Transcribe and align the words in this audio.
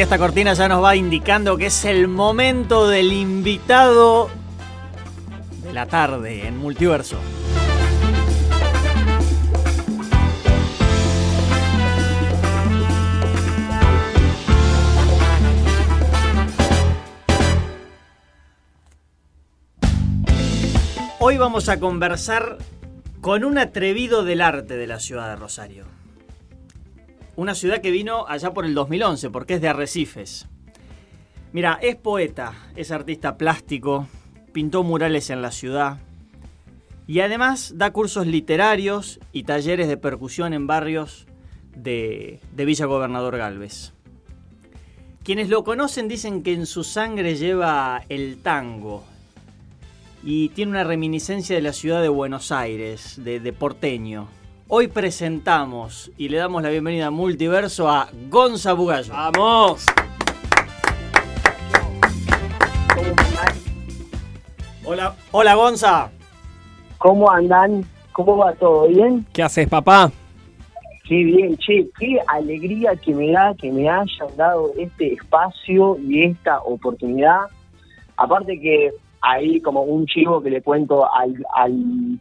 Esta 0.00 0.16
cortina 0.16 0.54
ya 0.54 0.66
nos 0.66 0.82
va 0.82 0.96
indicando 0.96 1.58
que 1.58 1.66
es 1.66 1.84
el 1.84 2.08
momento 2.08 2.88
del 2.88 3.12
invitado 3.12 4.30
de 5.62 5.74
la 5.74 5.84
tarde 5.84 6.46
en 6.46 6.56
Multiverso. 6.56 7.18
Hoy 21.18 21.36
vamos 21.36 21.68
a 21.68 21.78
conversar 21.78 22.56
con 23.20 23.44
un 23.44 23.58
atrevido 23.58 24.24
del 24.24 24.40
arte 24.40 24.78
de 24.78 24.86
la 24.86 24.98
ciudad 24.98 25.28
de 25.28 25.36
Rosario. 25.36 25.99
Una 27.36 27.54
ciudad 27.54 27.80
que 27.80 27.90
vino 27.90 28.26
allá 28.28 28.52
por 28.52 28.64
el 28.64 28.74
2011, 28.74 29.30
porque 29.30 29.54
es 29.54 29.60
de 29.60 29.68
Arrecifes. 29.68 30.46
Mira, 31.52 31.78
es 31.82 31.96
poeta, 31.96 32.54
es 32.76 32.90
artista 32.90 33.36
plástico, 33.36 34.06
pintó 34.52 34.82
murales 34.82 35.30
en 35.30 35.42
la 35.42 35.50
ciudad 35.50 35.98
y 37.06 37.20
además 37.20 37.72
da 37.76 37.92
cursos 37.92 38.26
literarios 38.26 39.18
y 39.32 39.42
talleres 39.42 39.88
de 39.88 39.96
percusión 39.96 40.54
en 40.54 40.68
barrios 40.68 41.26
de, 41.74 42.38
de 42.54 42.64
Villa 42.64 42.86
Gobernador 42.86 43.36
Galvez. 43.36 43.92
Quienes 45.24 45.48
lo 45.48 45.64
conocen 45.64 46.06
dicen 46.06 46.44
que 46.44 46.52
en 46.52 46.66
su 46.66 46.84
sangre 46.84 47.34
lleva 47.34 48.04
el 48.08 48.38
tango 48.42 49.02
y 50.22 50.50
tiene 50.50 50.70
una 50.70 50.84
reminiscencia 50.84 51.56
de 51.56 51.62
la 51.62 51.72
ciudad 51.72 52.00
de 52.00 52.08
Buenos 52.08 52.52
Aires, 52.52 53.20
de, 53.22 53.40
de 53.40 53.52
porteño. 53.52 54.28
Hoy 54.72 54.86
presentamos 54.86 56.12
y 56.16 56.28
le 56.28 56.38
damos 56.38 56.62
la 56.62 56.68
bienvenida 56.68 57.06
a 57.06 57.10
Multiverso 57.10 57.90
a 57.90 58.08
Gonza 58.28 58.72
Bugallo. 58.72 59.12
¡Vamos! 59.12 59.84
Hola, 64.84 65.16
hola 65.32 65.54
Gonza. 65.56 66.12
¿Cómo 66.98 67.28
andan? 67.28 67.84
¿Cómo 68.12 68.36
va 68.36 68.52
todo? 68.52 68.86
¿Bien? 68.86 69.26
¿Qué 69.32 69.42
haces, 69.42 69.68
papá? 69.68 70.12
Qué 71.02 71.16
bien, 71.16 71.56
che, 71.56 71.88
qué 71.98 72.20
alegría 72.28 72.94
que 72.94 73.12
me 73.12 73.32
da 73.32 73.52
que 73.56 73.72
me 73.72 73.90
hayan 73.90 74.36
dado 74.36 74.70
este 74.78 75.14
espacio 75.14 75.98
y 75.98 76.26
esta 76.26 76.60
oportunidad. 76.60 77.40
Aparte 78.16 78.60
que 78.60 78.92
ahí 79.22 79.60
como 79.60 79.82
un 79.82 80.06
chivo 80.06 80.42
que 80.42 80.50
le 80.50 80.62
cuento 80.62 81.06
al, 81.12 81.34
al, 81.54 81.72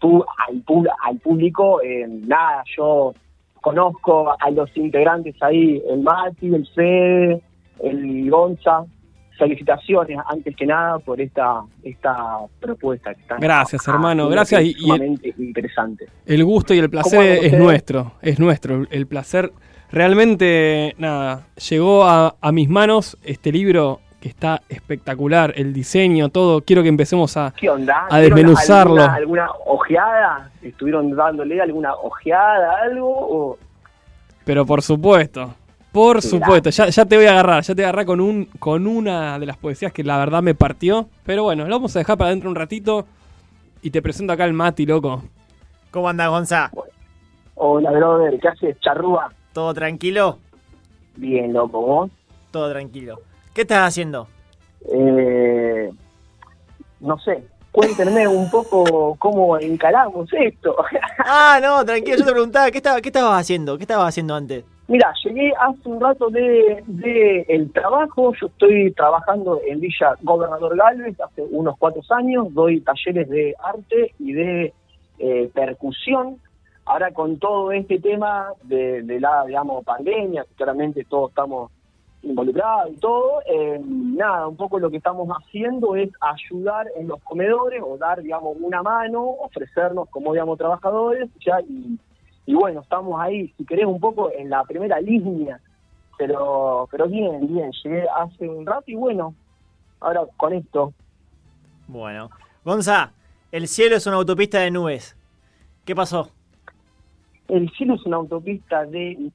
al, 0.01 0.63
al 1.05 1.19
público, 1.19 1.81
eh, 1.81 2.05
nada, 2.07 2.63
yo 2.77 3.13
conozco 3.61 4.31
a 4.39 4.49
los 4.51 4.75
integrantes 4.77 5.35
ahí, 5.41 5.81
el 5.89 6.01
Mati, 6.01 6.47
el 6.53 6.67
Fede, 6.75 7.41
el 7.83 8.29
Gonza. 8.29 8.85
Felicitaciones 9.37 10.17
antes 10.27 10.53
que 10.53 10.65
nada 10.65 10.99
por 10.99 11.21
esta 11.21 11.61
esta 11.81 12.39
propuesta 12.59 13.13
que 13.15 13.21
están 13.21 13.39
Gracias, 13.39 13.87
hermano, 13.87 14.23
haciendo, 14.23 14.29
gracias, 14.31 14.63
y- 14.63 14.73
sumamente 14.73 15.33
interesante. 15.37 16.07
El 16.25 16.43
gusto 16.43 16.73
y 16.73 16.79
el 16.79 16.89
¿Cómo 16.89 17.01
placer 17.03 17.45
es 17.45 17.57
nuestro, 17.57 18.11
es 18.21 18.37
nuestro. 18.37 18.83
El 18.91 19.07
placer 19.07 19.53
realmente, 19.93 20.93
nada, 20.97 21.47
llegó 21.69 22.03
a, 22.03 22.35
a 22.41 22.51
mis 22.51 22.67
manos 22.67 23.17
este 23.23 23.53
libro 23.53 24.01
que 24.19 24.27
está 24.27 24.61
espectacular, 24.69 25.53
el 25.55 25.73
diseño, 25.73 26.29
todo. 26.29 26.61
Quiero 26.61 26.83
que 26.83 26.89
empecemos 26.89 27.37
a... 27.37 27.53
¿Qué 27.55 27.69
onda? 27.69 28.07
a 28.09 28.19
¿Vieron 28.19 28.35
desmenuzarlo. 28.35 29.01
¿Alguna, 29.01 29.15
alguna 29.15 29.49
ojeada? 29.65 30.51
¿Estuvieron 30.61 31.15
dándole 31.15 31.61
alguna 31.61 31.93
ojeada, 31.95 32.81
algo? 32.83 33.09
O... 33.09 33.57
Pero 34.43 34.65
por 34.65 34.81
supuesto, 34.81 35.53
por 35.91 36.21
supuesto, 36.21 36.69
ya, 36.69 36.87
ya 36.87 37.05
te 37.05 37.15
voy 37.15 37.25
a 37.25 37.31
agarrar, 37.31 37.63
ya 37.63 37.73
te 37.73 37.81
voy 37.81 37.85
a 37.85 37.87
agarrar 37.89 38.05
con, 38.05 38.19
un, 38.19 38.45
con 38.59 38.87
una 38.87 39.39
de 39.39 39.45
las 39.45 39.57
poesías 39.57 39.93
que 39.93 40.03
la 40.03 40.17
verdad 40.17 40.43
me 40.43 40.53
partió. 40.53 41.07
Pero 41.25 41.43
bueno, 41.43 41.65
lo 41.65 41.75
vamos 41.75 41.95
a 41.95 41.99
dejar 41.99 42.17
para 42.17 42.31
dentro 42.31 42.49
un 42.49 42.55
ratito 42.55 43.05
y 43.81 43.91
te 43.91 44.01
presento 44.01 44.33
acá 44.33 44.43
al 44.43 44.53
Mati, 44.53 44.85
loco. 44.85 45.23
¿Cómo 45.91 46.09
anda 46.09 46.27
Gonza? 46.27 46.71
Hola, 47.55 47.91
brother, 47.91 48.39
¿qué 48.39 48.47
haces? 48.49 48.79
Charrúa. 48.79 49.31
¿Todo 49.53 49.73
tranquilo? 49.73 50.37
Bien, 51.15 51.51
loco, 51.51 51.81
¿vos? 51.81 52.11
Todo 52.51 52.71
tranquilo. 52.71 53.19
¿Qué 53.59 53.63
estás 53.63 53.89
haciendo? 53.89 54.25
Eh, 54.89 55.91
no 57.01 57.19
sé, 57.19 57.43
cuéntenme 57.73 58.25
un 58.25 58.49
poco 58.49 59.17
cómo 59.19 59.57
encaramos 59.59 60.29
esto. 60.31 60.77
Ah, 61.25 61.59
no, 61.61 61.83
tranquilo, 61.83 62.19
yo 62.19 62.23
te 62.23 62.31
preguntaba, 62.31 62.71
¿qué, 62.71 62.77
estaba, 62.77 63.01
¿qué 63.01 63.09
estabas 63.09 63.41
haciendo? 63.41 63.77
¿Qué 63.77 63.83
estabas 63.83 64.07
haciendo 64.07 64.33
antes? 64.33 64.63
Mira, 64.87 65.13
llegué 65.25 65.51
hace 65.59 65.89
un 65.89 65.99
rato 65.99 66.29
de, 66.29 66.81
de 66.87 67.45
el 67.49 67.69
trabajo. 67.73 68.33
Yo 68.39 68.47
estoy 68.47 68.93
trabajando 68.93 69.59
en 69.67 69.81
Villa 69.81 70.15
Gobernador 70.21 70.77
Galvez 70.77 71.19
hace 71.19 71.41
unos 71.51 71.77
cuatro 71.77 72.01
años. 72.11 72.53
Doy 72.53 72.79
talleres 72.79 73.27
de 73.27 73.55
arte 73.61 74.13
y 74.19 74.31
de 74.31 74.73
eh, 75.19 75.51
percusión. 75.53 76.37
Ahora 76.85 77.11
con 77.11 77.37
todo 77.37 77.73
este 77.73 77.99
tema 77.99 78.53
de, 78.63 79.01
de 79.01 79.19
la, 79.19 79.43
digamos, 79.45 79.83
pandemia, 79.83 80.45
claramente 80.55 81.03
todos 81.03 81.31
estamos 81.31 81.71
involucrados 82.21 82.91
y 82.91 82.97
todo, 82.97 83.41
eh, 83.45 83.79
nada, 83.85 84.47
un 84.47 84.57
poco 84.57 84.79
lo 84.79 84.89
que 84.89 84.97
estamos 84.97 85.27
haciendo 85.29 85.95
es 85.95 86.09
ayudar 86.19 86.87
en 86.97 87.07
los 87.07 87.21
comedores 87.23 87.81
o 87.85 87.97
dar, 87.97 88.21
digamos, 88.21 88.57
una 88.59 88.83
mano, 88.83 89.21
ofrecernos 89.23 90.09
como, 90.09 90.33
digamos, 90.33 90.57
trabajadores, 90.57 91.29
ya, 91.45 91.61
y, 91.61 91.97
y 92.45 92.53
bueno, 92.53 92.81
estamos 92.81 93.19
ahí, 93.19 93.53
si 93.57 93.65
querés, 93.65 93.85
un 93.85 93.99
poco 93.99 94.31
en 94.31 94.49
la 94.49 94.63
primera 94.63 94.99
línea, 94.99 95.59
pero, 96.17 96.87
pero 96.91 97.07
bien, 97.07 97.47
bien, 97.47 97.71
llegué 97.83 98.05
hace 98.09 98.49
un 98.49 98.65
rato 98.65 98.83
y 98.87 98.95
bueno, 98.95 99.33
ahora 100.01 100.21
con 100.37 100.53
esto, 100.53 100.93
Bueno. 101.87 102.29
Gonza, 102.65 103.13
el 103.51 103.67
cielo 103.67 103.95
es 103.95 104.05
una 104.05 104.17
autopista 104.17 104.59
de 104.59 104.69
nubes. 104.71 105.15
¿Qué 105.85 105.95
pasó? 105.95 106.29
el 107.47 107.69
cielo 107.71 107.95
es 107.95 108.05
una 108.05 108.17
autopista 108.17 108.85
de 108.85 109.31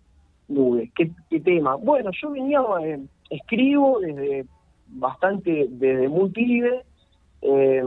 nubes. 0.48 0.90
¿Qué, 0.94 1.10
qué 1.30 1.40
tema? 1.40 1.76
Bueno, 1.76 2.10
yo 2.20 2.30
venía, 2.30 2.60
eh, 2.82 3.00
escribo 3.30 4.00
desde 4.00 4.46
bastante, 4.88 5.66
desde 5.70 6.08
muy 6.08 6.30
pibe, 6.30 6.84
eh, 7.42 7.82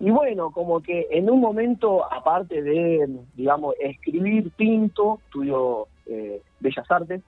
y 0.00 0.10
bueno, 0.10 0.50
como 0.50 0.80
que 0.80 1.06
en 1.10 1.28
un 1.28 1.40
momento, 1.40 2.10
aparte 2.10 2.62
de, 2.62 3.06
digamos, 3.34 3.74
escribir, 3.80 4.50
pinto, 4.56 5.20
estudio 5.26 5.88
eh, 6.06 6.40
Bellas 6.58 6.90
Artes, 6.90 7.22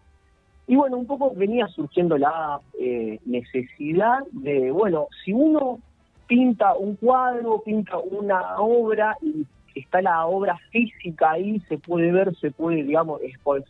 y 0.67 0.77
bueno, 0.77 0.97
un 0.97 1.07
poco 1.07 1.33
venía 1.35 1.67
surgiendo 1.69 2.17
la 2.17 2.61
eh, 2.81 3.19
necesidad 3.27 4.21
de, 4.31 4.71
bueno, 4.71 5.09
si 5.23 5.33
uno 5.33 5.81
pinta 6.27 6.75
un 6.75 6.97
cuadro, 6.97 7.61
pinta 7.63 7.99
una 7.99 8.59
obra 8.59 9.19
y 9.21 9.45
está 9.75 10.03
la 10.03 10.27
obra 10.27 10.59
física 10.71 11.33
ahí, 11.33 11.61
se 11.69 11.79
puede 11.79 12.13
ver, 12.13 12.35
se 12.37 12.51
puede, 12.51 12.83
digamos, 12.85 13.21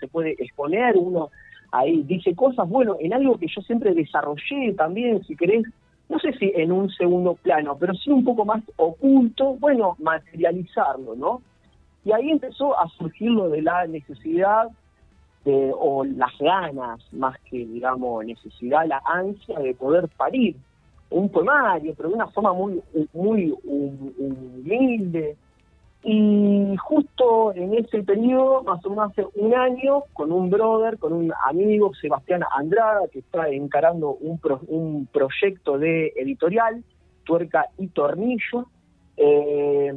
se 0.01 0.09
puede 0.09 0.33
exponer, 0.39 0.97
uno 0.97 1.31
ahí 1.73 2.03
dice 2.03 2.35
cosas, 2.35 2.69
bueno, 2.69 2.97
en 3.01 3.15
algo 3.15 3.39
que 3.39 3.47
yo 3.49 3.63
siempre 3.63 3.95
desarrollé 3.95 4.75
también, 4.75 5.25
si 5.25 5.35
querés, 5.35 5.65
no 6.09 6.19
sé 6.19 6.33
si 6.35 6.53
en 6.55 6.71
un 6.71 6.91
segundo 6.91 7.35
plano, 7.35 7.77
pero 7.79 7.95
sí 7.95 8.11
un 8.11 8.25
poco 8.25 8.45
más 8.45 8.63
oculto, 8.77 9.55
bueno, 9.55 9.97
materializarlo, 9.99 11.15
¿no? 11.17 11.43
Y 12.05 12.13
ahí 12.13 12.31
empezó 12.31 12.79
a 12.79 12.89
surgir 12.89 13.31
lo 13.31 13.49
de 13.49 13.63
la 13.63 13.87
necesidad 13.87 14.69
de, 15.45 15.73
o 15.75 16.05
las 16.05 16.37
ganas, 16.39 17.01
más 17.13 17.39
que, 17.51 17.65
digamos, 17.65 18.25
necesidad, 18.27 18.87
la 18.87 19.01
ansia 19.05 19.59
de 19.59 19.75
poder 19.75 20.09
parir 20.17 20.57
un 21.09 21.29
poemario, 21.29 21.95
pero 21.95 22.11
de 22.11 22.15
una 22.17 22.27
forma 22.29 22.53
muy, 22.53 22.83
muy 23.13 23.55
hum- 23.65 24.13
humilde, 24.19 25.37
y 26.05 26.77
justo 26.79 27.53
en 27.55 27.75
ese 27.75 28.03
periodo, 28.03 28.63
más 28.65 28.85
o 28.85 28.91
menos 28.91 29.11
hace 29.13 29.25
un 29.37 29.55
año, 29.55 30.03
con 30.13 30.33
un 30.33 30.51
brother, 30.51 30.99
con 30.99 31.13
un 31.13 31.33
amigo, 31.47 31.95
Sebastián 31.95 32.43
Andrada, 32.57 33.07
que 33.13 33.21
está 33.21 33.49
encarando 33.49 34.15
un, 34.15 34.39
pro- 34.39 34.61
un 34.67 35.07
proyecto 35.07 35.79
de 35.79 36.13
editorial, 36.17 36.83
Tuerca 37.25 37.67
y 37.79 37.87
Tornillo, 37.89 38.67
eh, 39.17 39.95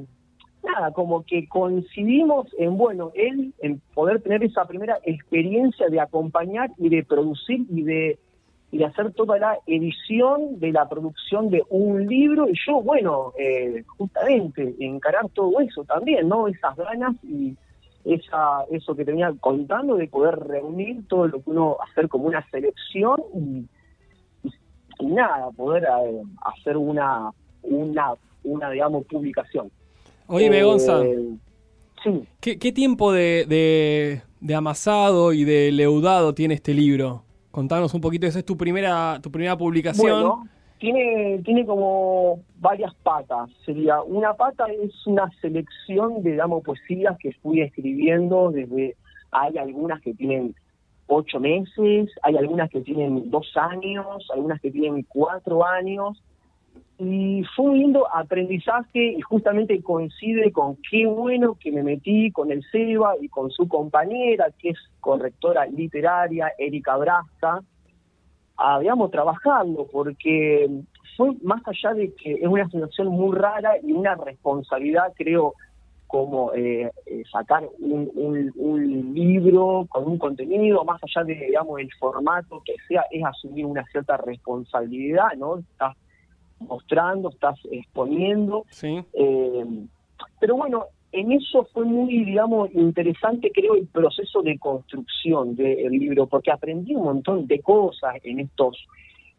nada, 0.63 0.92
como 0.92 1.24
que 1.24 1.48
coincidimos 1.48 2.48
en, 2.60 2.78
bueno, 2.78 3.12
él, 3.16 3.54
en 3.60 3.81
poder 3.94 4.22
tener 4.22 4.44
esa 4.44 4.66
primera 4.66 5.00
experiencia 5.04 5.88
de 5.90 6.00
acompañar 6.00 6.69
y 6.78 6.90
de 6.90 7.04
producir 7.04 7.66
y 7.69 7.81
de 7.81 8.19
y 8.71 8.77
de 8.79 8.85
hacer 8.85 9.13
toda 9.13 9.38
la 9.38 9.57
edición 9.67 10.59
de 10.59 10.71
la 10.71 10.88
producción 10.89 11.50
de 11.50 11.63
un 11.69 12.07
libro 12.07 12.50
y 12.50 12.53
yo, 12.67 12.81
bueno, 12.81 13.31
eh, 13.39 13.83
justamente 13.97 14.75
encarar 14.79 15.29
todo 15.29 15.59
eso 15.62 15.83
también, 15.85 16.27
¿no? 16.27 16.47
Esas 16.47 16.75
ganas 16.75 17.15
y 17.23 17.56
esa 18.03 18.63
eso 18.69 18.95
que 18.95 19.06
tenía 19.06 19.33
contando 19.39 19.95
de 19.95 20.07
poder 20.07 20.35
reunir 20.39 21.07
todo 21.07 21.27
lo 21.27 21.41
que 21.41 21.50
uno 21.50 21.77
hacer 21.89 22.07
como 22.09 22.25
una 22.25 22.45
selección 22.50 23.15
y, 23.33 23.65
y- 24.47 24.53
y 25.00 25.06
nada, 25.07 25.50
poder 25.51 25.83
eh, 25.83 26.21
hacer 26.44 26.77
una, 26.77 27.31
una, 27.63 28.13
una, 28.44 28.69
digamos, 28.71 29.06
publicación. 29.07 29.71
Oye, 30.27 30.47
Eh, 30.47 30.63
Gonza, 30.63 31.01
Sí, 32.03 32.23
¿qué, 32.39 32.59
qué 32.59 32.71
tiempo 32.71 33.11
de, 33.11 33.45
de- 33.47 34.21
de 34.39 34.53
amasado 34.56 35.33
y 35.33 35.44
de 35.44 35.71
leudado 35.71 36.35
tiene 36.35 36.53
este 36.53 36.73
libro? 36.73 37.23
Contanos 37.56 37.94
un 37.94 38.02
poquito, 38.02 38.28
esa 38.28 38.40
es 38.40 38.46
tu 38.46 38.57
primera, 38.57 39.18
tu 39.24 39.31
primera 39.31 39.57
publicación. 39.57 40.50
Tiene, 40.78 41.42
tiene 41.46 41.66
como 41.66 42.42
varias 42.60 42.94
patas. 42.96 43.50
Sería, 43.66 44.02
una 44.02 44.34
pata 44.34 44.66
es 44.66 45.07
una 45.07 45.31
selección 45.40 46.22
de, 46.22 46.31
digamos, 46.31 46.66
poesías 46.66 47.18
que 47.18 47.31
fui 47.42 47.62
escribiendo 47.62 48.52
desde, 48.52 48.98
hay 49.31 49.57
algunas 49.57 50.02
que 50.02 50.13
tienen 50.13 50.54
ocho 51.07 51.40
meses, 51.40 52.10
hay 52.24 52.36
algunas 52.36 52.69
que 52.69 52.81
tienen 52.81 53.31
dos 53.31 53.48
años, 53.56 54.28
algunas 54.34 54.60
que 54.60 54.72
tienen 54.72 55.04
cuatro 55.07 55.66
años, 55.66 56.22
y 56.97 57.44
fue 57.56 57.65
un 57.65 57.77
lindo 57.77 58.07
aprendizaje 58.13 59.15
y 59.18 59.21
justamente 59.21 59.81
coincide 59.81 60.51
con 60.51 60.77
qué 60.89 61.06
bueno 61.06 61.57
que 61.59 61.71
me 61.71 61.83
metí 61.83 62.31
con 62.31 62.51
el 62.51 62.63
Seba 62.71 63.15
y 63.19 63.27
con 63.27 63.51
su 63.51 63.68
compañera, 63.68 64.47
que 64.57 64.69
es 64.69 64.77
correctora 65.01 65.65
literaria, 65.65 66.53
Erika 66.57 66.95
Brasca, 66.95 67.59
a, 68.57 68.80
digamos, 68.80 69.12
trabajando, 69.12 69.88
porque 69.92 70.69
fue 71.18 71.33
más 71.44 71.62
allá 71.68 71.94
de 71.94 72.13
que 72.13 72.33
es 72.33 72.47
una 72.47 72.69
situación 72.69 73.09
muy 73.09 73.36
rara 73.36 73.74
y 73.83 73.92
una 73.92 74.15
responsabilidad, 74.15 75.13
creo, 75.18 75.53
como 76.07 76.53
eh, 76.53 76.92
eh, 77.07 77.24
sacar 77.30 77.68
un, 77.80 78.09
un, 78.56 79.13
libro 79.13 79.86
con 79.89 80.07
un 80.07 80.18
contenido, 80.18 80.86
más 80.86 81.01
allá 81.03 81.25
de, 81.25 81.36
digamos, 81.36 81.80
el 81.80 81.92
formato 82.00 82.62
que 82.63 82.75
sea, 82.88 83.03
es 83.12 83.24
asumir 83.25 83.65
una 83.65 83.83
cierta 83.88 84.15
responsabilidad, 84.18 85.33
¿no? 85.38 85.57
Estás 85.57 85.95
mostrando, 86.60 87.30
estás 87.30 87.60
exponiendo. 87.72 88.66
Sí. 88.69 89.04
Eh, 89.13 89.66
pero 90.40 90.56
bueno, 90.56 90.86
en 91.12 91.31
eso 91.31 91.68
fue 91.74 91.86
muy, 91.86 92.25
digamos, 92.25 92.74
interesante, 92.74 93.52
creo, 93.54 93.75
el 93.75 93.88
proceso 93.88 94.42
de 94.42 94.57
construcción 94.57 95.56
del 95.56 95.92
libro, 95.92 96.28
porque 96.28 96.52
aprendí 96.52 96.94
un 96.96 97.04
montón 97.04 97.48
de 97.48 97.62
cosas 97.62 98.16
en 98.24 98.42
estos 98.42 98.86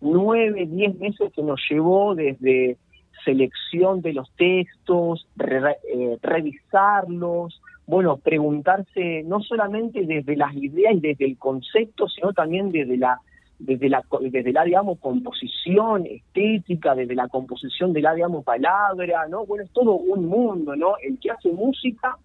nueve, 0.01 0.67
diez 0.67 0.99
meses 0.99 1.33
que 1.33 1.43
nos 1.43 1.61
llevó 1.71 2.15
desde 2.15 2.77
selección 3.25 4.03
de 4.03 4.13
los 4.13 4.31
textos, 4.37 5.27
eh, 5.39 6.19
revisarlos, 6.23 7.61
bueno, 7.87 8.17
preguntarse 8.17 9.23
no 9.25 9.41
solamente 9.41 10.05
desde 10.05 10.37
las 10.37 10.55
ideas 10.55 10.95
y 10.95 11.01
desde 11.01 11.25
el 11.25 11.39
concepto, 11.39 12.09
sino 12.09 12.33
también 12.33 12.73
desde 12.73 12.97
la 12.97 13.21
desde 13.59 13.89
la 13.89 14.03
desde 14.21 14.53
la 14.53 14.65
digamos 14.65 14.99
composición 14.99 16.07
estética 16.07 16.95
desde 16.95 17.15
la 17.15 17.29
composición 17.29 17.93
de 17.93 18.03
la 18.03 18.15
digamos 18.15 18.45
palabra 18.45 19.27
no 19.29 19.47
bueno 19.47 19.65
es 19.65 19.71
todo 19.73 19.93
un 19.95 20.27
mundo 20.27 20.77
no 20.77 20.97
el 21.03 21.19
que 21.19 21.31
hace 21.31 21.51
música 21.53 22.19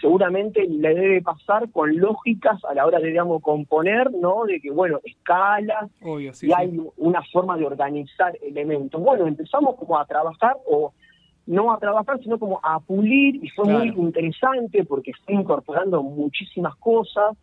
seguramente 0.00 0.66
le 0.66 0.94
debe 0.94 1.22
pasar 1.22 1.70
con 1.70 1.96
lógicas 1.96 2.64
a 2.64 2.74
la 2.74 2.86
hora 2.86 3.00
de 3.00 3.08
digamos 3.08 3.42
componer 3.42 4.12
no 4.12 4.44
de 4.44 4.60
que 4.60 4.70
bueno 4.70 5.00
escalas 5.04 5.90
y 6.42 6.52
hay 6.52 6.80
una 6.96 7.22
forma 7.32 7.56
de 7.56 7.66
organizar 7.66 8.36
elementos. 8.42 9.00
Bueno 9.00 9.26
empezamos 9.26 9.76
como 9.76 9.98
a 9.98 10.06
trabajar 10.06 10.56
o 10.66 10.92
no 11.46 11.72
a 11.72 11.78
trabajar 11.78 12.20
sino 12.22 12.38
como 12.38 12.60
a 12.62 12.78
pulir 12.80 13.42
y 13.44 13.48
fue 13.50 13.64
muy 13.64 13.88
interesante 13.88 14.84
porque 14.84 15.12
fue 15.24 15.34
incorporando 15.34 16.02
muchísimas 16.02 16.76
cosas 16.76 17.36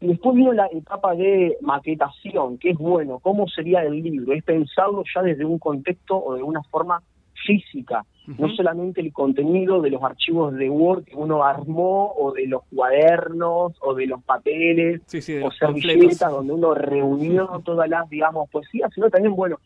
y 0.00 0.08
después 0.08 0.36
vino 0.36 0.52
la 0.52 0.66
etapa 0.66 1.14
de 1.14 1.56
maquetación, 1.62 2.58
que 2.58 2.70
es 2.70 2.78
bueno, 2.78 3.18
¿cómo 3.20 3.48
sería 3.48 3.82
el 3.82 4.02
libro? 4.02 4.34
Es 4.34 4.44
pensarlo 4.44 5.02
ya 5.14 5.22
desde 5.22 5.44
un 5.44 5.58
contexto 5.58 6.22
o 6.22 6.34
de 6.34 6.42
una 6.42 6.62
forma 6.64 7.02
física, 7.46 8.04
no 8.38 8.48
solamente 8.50 9.00
el 9.00 9.12
contenido 9.12 9.80
de 9.80 9.90
los 9.90 10.02
archivos 10.02 10.52
de 10.54 10.68
Word 10.68 11.04
que 11.04 11.14
uno 11.14 11.44
armó, 11.44 12.12
o 12.18 12.32
de 12.32 12.46
los 12.46 12.62
cuadernos, 12.74 13.72
o 13.80 13.94
de 13.94 14.06
los 14.06 14.22
papeles, 14.24 15.00
o 15.42 15.50
servilletas 15.52 16.30
donde 16.30 16.52
uno 16.52 16.74
reunió 16.74 17.62
todas 17.64 17.88
las, 17.88 18.08
digamos, 18.10 18.50
poesías, 18.50 18.92
sino 18.92 19.08
también, 19.10 19.34
bueno, 19.36 19.60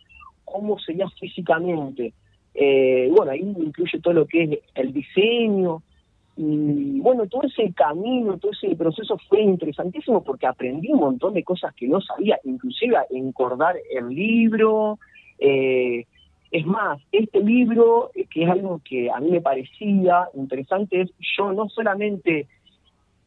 cómo 0.44 0.78
sería 0.78 1.08
físicamente. 1.18 2.12
Eh, 2.54 3.10
bueno, 3.16 3.32
ahí 3.32 3.40
incluye 3.40 3.98
todo 4.00 4.12
lo 4.12 4.26
que 4.26 4.42
es 4.44 4.58
el 4.74 4.92
diseño, 4.92 5.82
y 6.36 7.00
bueno, 7.00 7.26
todo 7.26 7.42
ese 7.42 7.72
camino, 7.72 8.38
todo 8.38 8.52
ese 8.52 8.74
proceso 8.76 9.18
fue 9.28 9.42
interesantísimo 9.42 10.22
porque 10.22 10.46
aprendí 10.46 10.90
un 10.92 11.00
montón 11.00 11.34
de 11.34 11.44
cosas 11.44 11.74
que 11.74 11.86
no 11.86 12.00
sabía, 12.00 12.38
inclusive 12.44 12.96
encordar 13.10 13.76
el 13.90 14.08
libro. 14.08 14.98
Eh, 15.38 16.06
es 16.50 16.66
más, 16.66 17.00
este 17.12 17.40
libro, 17.40 18.10
eh, 18.14 18.26
que 18.30 18.44
es 18.44 18.50
algo 18.50 18.80
que 18.84 19.10
a 19.10 19.20
mí 19.20 19.30
me 19.30 19.40
parecía 19.40 20.28
interesante, 20.34 21.02
es 21.02 21.10
yo 21.36 21.52
no 21.52 21.68
solamente 21.68 22.48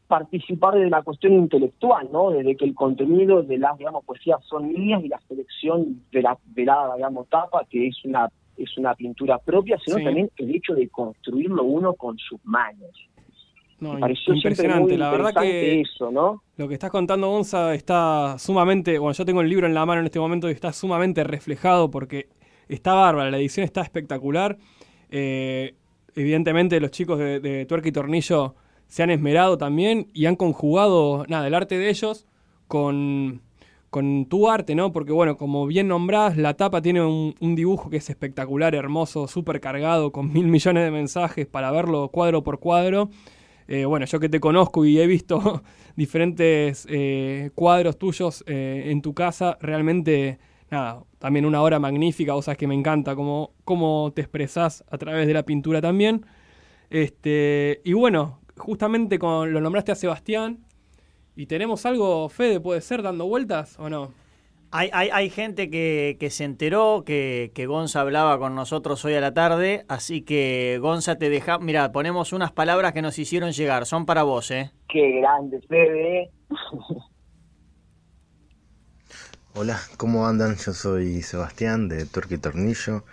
participar 0.07 0.75
de 0.75 0.89
la 0.89 1.01
cuestión 1.01 1.33
intelectual, 1.33 2.09
¿no? 2.11 2.31
Desde 2.31 2.55
que 2.55 2.65
el 2.65 2.75
contenido 2.75 3.41
de 3.41 3.57
las, 3.57 3.77
poesías 4.05 4.43
son 4.45 4.71
mías 4.71 5.03
y 5.03 5.07
la 5.07 5.19
selección 5.27 6.03
de 6.11 6.21
la, 6.21 6.37
de 6.45 6.65
la 6.65 6.93
digamos, 6.95 7.27
tapa, 7.29 7.65
que 7.69 7.87
es 7.87 8.05
una 8.05 8.29
es 8.57 8.77
una 8.77 8.93
pintura 8.95 9.37
propia, 9.39 9.77
sino 9.83 9.97
también 10.03 10.29
el 10.37 10.55
hecho 10.55 10.73
de 10.73 10.87
construirlo 10.89 11.63
uno 11.63 11.93
con 11.93 12.17
sus 12.17 12.39
manos. 12.43 12.91
No, 13.79 13.97
impresionante, 13.99 14.97
la 14.97 15.11
verdad 15.11 15.33
que 15.41 15.81
eso, 15.81 16.09
¿no? 16.09 16.41
Lo 16.55 16.67
que 16.69 16.75
estás 16.75 16.89
contando, 16.89 17.27
Gonza, 17.27 17.73
está 17.73 18.37
sumamente, 18.39 18.97
bueno, 18.97 19.13
yo 19.13 19.25
tengo 19.25 19.41
el 19.41 19.49
libro 19.49 19.67
en 19.67 19.73
la 19.73 19.85
mano 19.85 19.99
en 19.99 20.05
este 20.05 20.19
momento 20.19 20.47
y 20.47 20.53
está 20.53 20.71
sumamente 20.71 21.23
reflejado 21.25 21.91
porque 21.91 22.29
está 22.69 22.93
bárbara, 22.93 23.29
la 23.29 23.37
edición 23.37 23.65
está 23.65 23.81
espectacular. 23.81 24.57
Eh, 25.09 25.75
evidentemente 26.15 26.79
los 26.79 26.91
chicos 26.91 27.19
de, 27.19 27.41
de 27.41 27.65
Tuerca 27.65 27.89
y 27.89 27.91
Tornillo 27.91 28.55
se 28.87 29.03
han 29.03 29.09
esmerado 29.09 29.57
también 29.57 30.07
y 30.13 30.27
han 30.27 30.35
conjugado, 30.35 31.25
nada, 31.27 31.47
el 31.47 31.53
arte 31.53 31.77
de 31.77 31.89
ellos 31.89 32.25
con 32.67 33.41
con 33.93 34.25
tu 34.25 34.49
arte, 34.49 34.73
¿no? 34.73 34.91
Porque 34.91 35.11
bueno, 35.11 35.37
como 35.37 35.67
bien 35.67 35.87
nombrás, 35.87 36.35
la 36.35 36.55
tapa 36.55 36.81
tiene 36.81 37.05
un, 37.05 37.55
dibujo 37.55 37.91
que 37.91 37.97
es 37.97 38.09
espectacular, 38.09 38.73
hermoso, 38.73 39.27
súper 39.27 39.61
cargado, 39.61 40.11
con 40.11 40.33
mil 40.33 40.47
millones 40.47 40.83
de 40.83 40.89
mensajes 40.89 41.45
para 41.45 41.69
verlo 41.69 42.09
cuadro 42.09 42.43
por 42.43 42.59
cuadro. 42.59 43.11
Eh, 43.67 43.85
bueno, 43.85 44.07
yo 44.07 44.19
que 44.19 44.29
te 44.29 44.39
conozco 44.39 44.83
y 44.83 44.99
he 44.99 45.05
visto 45.05 45.61
diferentes 45.95 46.87
eh, 46.89 47.51
cuadros 47.53 47.99
tuyos 47.99 48.43
eh, 48.47 48.85
en 48.87 49.03
tu 49.03 49.13
casa, 49.13 49.59
realmente, 49.61 50.39
nada, 50.71 51.03
también 51.19 51.45
una 51.45 51.61
obra 51.61 51.77
magnífica, 51.77 52.33
vos 52.33 52.45
sabes 52.45 52.57
que 52.57 52.67
me 52.67 52.73
encanta 52.73 53.15
cómo, 53.15 53.51
cómo 53.63 54.11
te 54.15 54.21
expresás 54.21 54.83
a 54.89 54.97
través 54.97 55.27
de 55.27 55.35
la 55.35 55.43
pintura 55.43 55.81
también. 55.81 56.25
Este, 56.89 57.79
y 57.83 57.93
bueno, 57.93 58.39
justamente 58.57 59.19
con, 59.19 59.53
lo 59.53 59.61
nombraste 59.61 59.91
a 59.91 59.95
Sebastián, 59.95 60.65
¿Y 61.35 61.47
tenemos 61.47 61.85
algo, 61.87 62.29
Fede, 62.29 62.59
puede 62.59 62.81
ser, 62.81 63.01
dando 63.01 63.25
vueltas 63.25 63.79
o 63.79 63.89
no? 63.89 64.13
Hay, 64.69 64.89
hay, 64.93 65.09
hay 65.11 65.29
gente 65.29 65.69
que, 65.69 66.27
se 66.31 66.43
enteró 66.43 67.03
que, 67.05 67.51
que, 67.53 67.65
Gonza 67.65 68.01
hablaba 68.01 68.37
con 68.39 68.55
nosotros 68.55 69.03
hoy 69.05 69.13
a 69.15 69.21
la 69.21 69.33
tarde, 69.33 69.85
así 69.87 70.21
que 70.21 70.79
Gonza 70.81 71.17
te 71.17 71.29
deja, 71.29 71.59
mira, 71.59 71.91
ponemos 71.91 72.33
unas 72.33 72.51
palabras 72.51 72.93
que 72.93 73.01
nos 73.01 73.17
hicieron 73.19 73.51
llegar, 73.51 73.85
son 73.85 74.05
para 74.05 74.23
vos, 74.23 74.49
¿eh? 74.51 74.71
Qué 74.89 75.19
grande, 75.21 75.59
Fede. 75.67 76.31
Hola, 79.55 79.79
¿cómo 79.97 80.25
andan? 80.25 80.55
Yo 80.55 80.73
soy 80.73 81.21
Sebastián 81.21 81.87
de 81.87 82.05
Turque 82.05 82.39
Tornillo. 82.39 83.03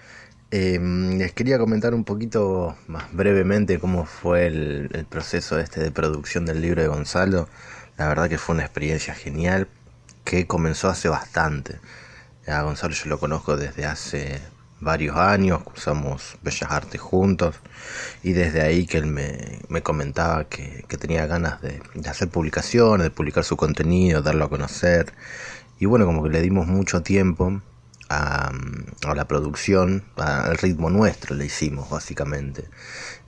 Em, 0.51 1.19
les 1.19 1.33
quería 1.33 1.59
comentar 1.59 1.95
un 1.95 2.05
poquito 2.05 2.75
más 2.87 3.13
brevemente 3.15 3.79
cómo 3.79 4.05
fue 4.07 4.47
el, 4.47 4.89
el 4.93 5.05
proceso 5.05 5.59
este 5.59 5.81
de 5.83 5.91
producción 5.91 6.47
del 6.47 6.63
libro 6.63 6.81
de 6.81 6.89
Gonzalo. 6.89 7.49
La 8.01 8.09
verdad 8.09 8.31
que 8.31 8.39
fue 8.39 8.55
una 8.55 8.65
experiencia 8.65 9.13
genial 9.13 9.69
que 10.25 10.47
comenzó 10.47 10.89
hace 10.89 11.11
bastante. 11.11 11.81
A 12.47 12.63
Gonzalo 12.63 12.95
yo 12.95 13.11
lo 13.11 13.21
conozco 13.21 13.59
desde 13.59 13.85
hace 13.85 14.41
varios 14.81 15.19
años, 15.19 15.63
cursamos 15.63 16.39
Bellas 16.41 16.71
Artes 16.71 16.99
juntos 16.99 17.57
y 18.23 18.33
desde 18.33 18.63
ahí 18.63 18.87
que 18.87 18.97
él 18.97 19.07
me, 19.07 19.83
comentaba 19.83 20.45
que, 20.45 20.83
tenía 20.99 21.27
ganas 21.27 21.61
de, 21.61 21.83
hacer 22.09 22.31
publicaciones, 22.31 23.05
de 23.05 23.11
publicar 23.11 23.45
su 23.45 23.59
contenido, 23.59 24.23
darlo 24.23 24.47
a 24.47 24.49
conocer. 24.49 25.13
Y 25.79 25.85
bueno, 25.85 26.07
como 26.07 26.23
que 26.23 26.31
le 26.31 26.41
dimos 26.41 26.67
mucho 26.67 27.03
tiempo 27.03 27.61
a, 28.09 28.51
a 29.07 29.15
la 29.15 29.29
producción, 29.29 30.05
al 30.17 30.57
ritmo 30.57 30.89
nuestro 30.89 31.37
le 31.37 31.45
hicimos 31.45 31.91
básicamente. 31.91 32.65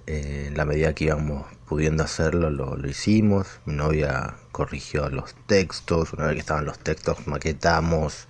Eh, 0.06 0.46
en 0.48 0.56
la 0.56 0.64
medida 0.64 0.94
que 0.94 1.04
íbamos 1.04 1.46
pudiendo 1.66 2.02
hacerlo, 2.04 2.50
lo, 2.50 2.76
hicimos. 2.88 3.60
Mi 3.64 3.74
novia 3.74 4.36
corrigió 4.50 5.08
los 5.10 5.34
textos. 5.46 6.12
Una 6.12 6.26
vez 6.26 6.34
que 6.34 6.40
estaban 6.40 6.64
los 6.64 6.78
textos, 6.78 7.26
maquetamos. 7.26 8.26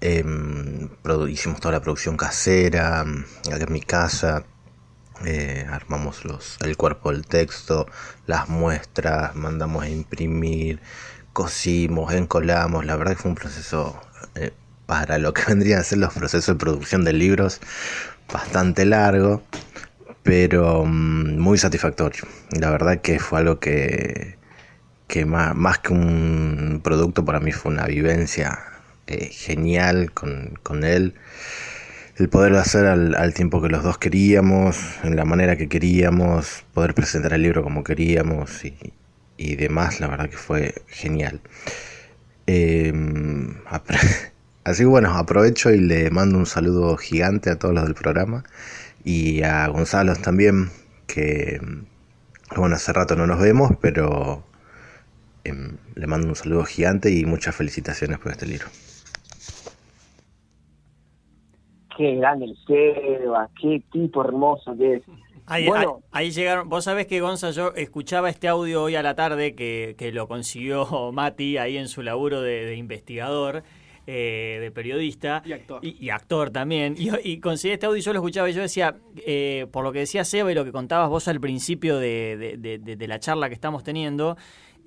Em, 0.00 0.88
hicimos 1.28 1.60
toda 1.60 1.72
la 1.72 1.80
producción 1.80 2.16
casera, 2.16 3.00
acá 3.00 3.64
en 3.66 3.72
mi 3.72 3.80
casa. 3.80 4.44
Eh, 5.24 5.66
armamos 5.70 6.24
los, 6.24 6.58
el 6.60 6.76
cuerpo 6.76 7.10
del 7.10 7.26
texto, 7.26 7.86
las 8.26 8.48
muestras, 8.50 9.34
mandamos 9.34 9.84
a 9.84 9.88
imprimir, 9.88 10.80
cosimos, 11.32 12.12
encolamos. 12.12 12.84
La 12.84 12.96
verdad 12.96 13.16
que 13.16 13.22
fue 13.22 13.30
un 13.30 13.34
proceso 13.36 14.00
eh, 14.34 14.52
para 14.86 15.18
lo 15.18 15.32
que 15.34 15.42
vendrían 15.48 15.80
a 15.80 15.84
ser 15.84 15.98
los 15.98 16.14
procesos 16.14 16.54
de 16.54 16.60
producción 16.60 17.04
de 17.04 17.12
libros 17.12 17.60
bastante 18.32 18.84
largo 18.84 19.42
pero 20.26 20.84
mm, 20.84 21.38
muy 21.38 21.56
satisfactorio. 21.56 22.24
La 22.60 22.70
verdad 22.70 23.00
que 23.00 23.18
fue 23.20 23.38
algo 23.38 23.60
que, 23.60 24.36
que 25.06 25.24
más, 25.24 25.54
más, 25.54 25.78
que 25.78 25.92
un 25.92 26.80
producto 26.82 27.24
para 27.24 27.40
mí 27.40 27.52
fue 27.52 27.72
una 27.72 27.86
vivencia 27.86 28.58
eh, 29.06 29.26
genial 29.30 30.12
con, 30.12 30.58
con, 30.64 30.84
él. 30.84 31.14
El 32.16 32.28
poderlo 32.28 32.58
hacer 32.58 32.86
al, 32.86 33.14
al, 33.14 33.34
tiempo 33.34 33.62
que 33.62 33.68
los 33.68 33.84
dos 33.84 33.98
queríamos, 33.98 34.78
en 35.04 35.16
la 35.16 35.24
manera 35.24 35.56
que 35.56 35.68
queríamos, 35.68 36.64
poder 36.74 36.94
presentar 36.94 37.32
el 37.32 37.42
libro 37.42 37.62
como 37.62 37.84
queríamos 37.84 38.64
y, 38.64 38.76
y 39.36 39.54
demás, 39.56 40.00
la 40.00 40.08
verdad 40.08 40.28
que 40.28 40.36
fue 40.36 40.74
genial. 40.88 41.40
Eh, 42.48 42.92
así 44.64 44.82
que 44.82 44.86
bueno, 44.86 45.16
aprovecho 45.16 45.70
y 45.70 45.78
le 45.78 46.10
mando 46.10 46.38
un 46.38 46.46
saludo 46.46 46.96
gigante 46.96 47.50
a 47.50 47.58
todos 47.58 47.74
los 47.74 47.84
del 47.84 47.94
programa 47.94 48.44
y 49.06 49.44
a 49.44 49.68
Gonzalo 49.68 50.16
también, 50.16 50.68
que 51.06 51.60
bueno, 52.56 52.74
hace 52.74 52.92
rato 52.92 53.14
no 53.14 53.24
nos 53.28 53.40
vemos, 53.40 53.70
pero 53.80 54.42
eh, 55.44 55.52
le 55.94 56.06
mando 56.08 56.26
un 56.26 56.34
saludo 56.34 56.64
gigante 56.64 57.16
y 57.16 57.24
muchas 57.24 57.54
felicitaciones 57.54 58.18
por 58.18 58.32
este 58.32 58.46
libro. 58.46 58.66
Qué 61.96 62.16
grande 62.16 62.46
el 62.46 62.56
Seba, 62.66 63.48
qué 63.62 63.80
tipo 63.92 64.24
hermoso 64.24 64.76
que 64.76 64.94
es. 64.94 65.02
Ahí, 65.46 65.68
bueno, 65.68 66.00
ahí, 66.10 66.26
ahí, 66.26 66.30
llegaron, 66.32 66.68
vos 66.68 66.82
sabés 66.82 67.06
que 67.06 67.20
Gonza, 67.20 67.52
yo 67.52 67.72
escuchaba 67.76 68.28
este 68.28 68.48
audio 68.48 68.82
hoy 68.82 68.96
a 68.96 69.04
la 69.04 69.14
tarde 69.14 69.54
que, 69.54 69.94
que 69.96 70.10
lo 70.10 70.26
consiguió 70.26 70.84
Mati 71.12 71.58
ahí 71.58 71.76
en 71.76 71.86
su 71.86 72.02
laburo 72.02 72.42
de, 72.42 72.66
de 72.66 72.74
investigador. 72.74 73.62
Eh, 74.08 74.58
de 74.60 74.70
periodista 74.70 75.42
y 75.44 75.52
actor, 75.52 75.84
y, 75.84 75.96
y 75.98 76.10
actor 76.10 76.50
también. 76.50 76.94
Y, 76.96 77.10
y, 77.24 77.40
conseguí 77.40 77.74
este 77.74 77.86
audio 77.86 77.98
y 77.98 78.02
yo 78.02 78.12
lo 78.12 78.20
escuchaba 78.20 78.48
y 78.48 78.52
yo 78.52 78.62
decía, 78.62 78.94
eh, 79.26 79.66
por 79.72 79.82
lo 79.82 79.92
que 79.92 79.98
decía 79.98 80.24
Seba 80.24 80.52
y 80.52 80.54
lo 80.54 80.64
que 80.64 80.70
contabas 80.70 81.08
vos 81.08 81.26
al 81.26 81.40
principio 81.40 81.98
de, 81.98 82.56
de, 82.56 82.78
de, 82.78 82.96
de 82.96 83.08
la 83.08 83.18
charla 83.18 83.48
que 83.48 83.54
estamos 83.54 83.82
teniendo, 83.82 84.36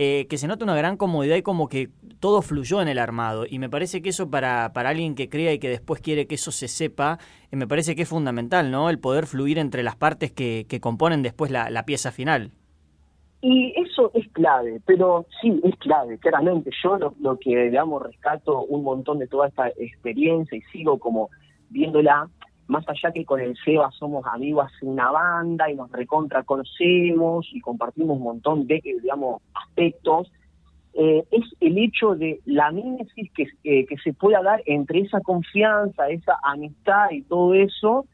eh, 0.01 0.27
que 0.29 0.37
se 0.37 0.47
nota 0.47 0.63
una 0.63 0.77
gran 0.77 0.95
comodidad 0.95 1.35
y 1.35 1.41
como 1.41 1.67
que 1.67 1.89
todo 2.21 2.41
fluyó 2.41 2.81
en 2.81 2.87
el 2.87 2.99
armado. 2.99 3.45
Y 3.45 3.59
me 3.59 3.69
parece 3.69 4.01
que 4.01 4.07
eso 4.07 4.29
para, 4.29 4.71
para 4.71 4.91
alguien 4.91 5.13
que 5.13 5.27
crea 5.27 5.51
y 5.51 5.59
que 5.59 5.67
después 5.67 5.99
quiere 5.99 6.25
que 6.25 6.35
eso 6.35 6.53
se 6.53 6.69
sepa, 6.69 7.19
eh, 7.51 7.57
me 7.57 7.67
parece 7.67 7.97
que 7.97 8.03
es 8.03 8.07
fundamental, 8.07 8.71
¿no? 8.71 8.89
El 8.89 8.99
poder 8.99 9.27
fluir 9.27 9.57
entre 9.57 9.83
las 9.83 9.97
partes 9.97 10.31
que, 10.31 10.65
que 10.69 10.79
componen 10.79 11.21
después 11.21 11.51
la, 11.51 11.69
la 11.69 11.83
pieza 11.83 12.13
final. 12.13 12.51
Y 13.41 13.73
eso 13.79 14.11
es 14.13 14.27
clave, 14.33 14.81
pero 14.85 15.25
sí, 15.41 15.61
es 15.63 15.75
clave, 15.77 16.17
claramente. 16.17 16.71
Yo 16.83 16.97
lo, 16.97 17.15
lo, 17.21 17.37
que, 17.37 17.55
digamos, 17.69 18.03
rescato 18.03 18.63
un 18.63 18.83
montón 18.83 19.19
de 19.19 19.27
toda 19.27 19.47
esta 19.47 19.69
experiencia 19.69 20.57
y 20.57 20.61
sigo 20.73 20.99
como 20.99 21.29
viéndola, 21.69 22.27
más 22.67 22.87
allá 22.87 23.11
que 23.11 23.25
con 23.25 23.39
el 23.39 23.57
Seba 23.63 23.89
somos 23.91 24.25
amigos 24.27 24.67
hace 24.67 24.85
una 24.85 25.09
banda 25.09 25.71
y 25.71 25.75
nos 25.75 25.91
recontra 25.91 26.43
conocemos 26.43 27.47
y 27.51 27.61
compartimos 27.61 28.17
un 28.17 28.23
montón 28.23 28.67
de, 28.67 28.81
digamos, 28.83 29.41
aspectos, 29.53 30.31
eh, 30.93 31.23
es 31.31 31.45
el 31.61 31.77
hecho 31.77 32.15
de 32.15 32.41
la 32.45 32.71
mímesis 32.71 33.31
que, 33.33 33.47
eh, 33.63 33.85
que 33.85 33.97
se 33.97 34.13
pueda 34.13 34.41
dar 34.41 34.61
entre 34.65 34.99
esa 34.99 35.21
confianza, 35.21 36.09
esa 36.09 36.37
amistad 36.43 37.11
y 37.11 37.21
todo 37.21 37.53
eso 37.53 38.05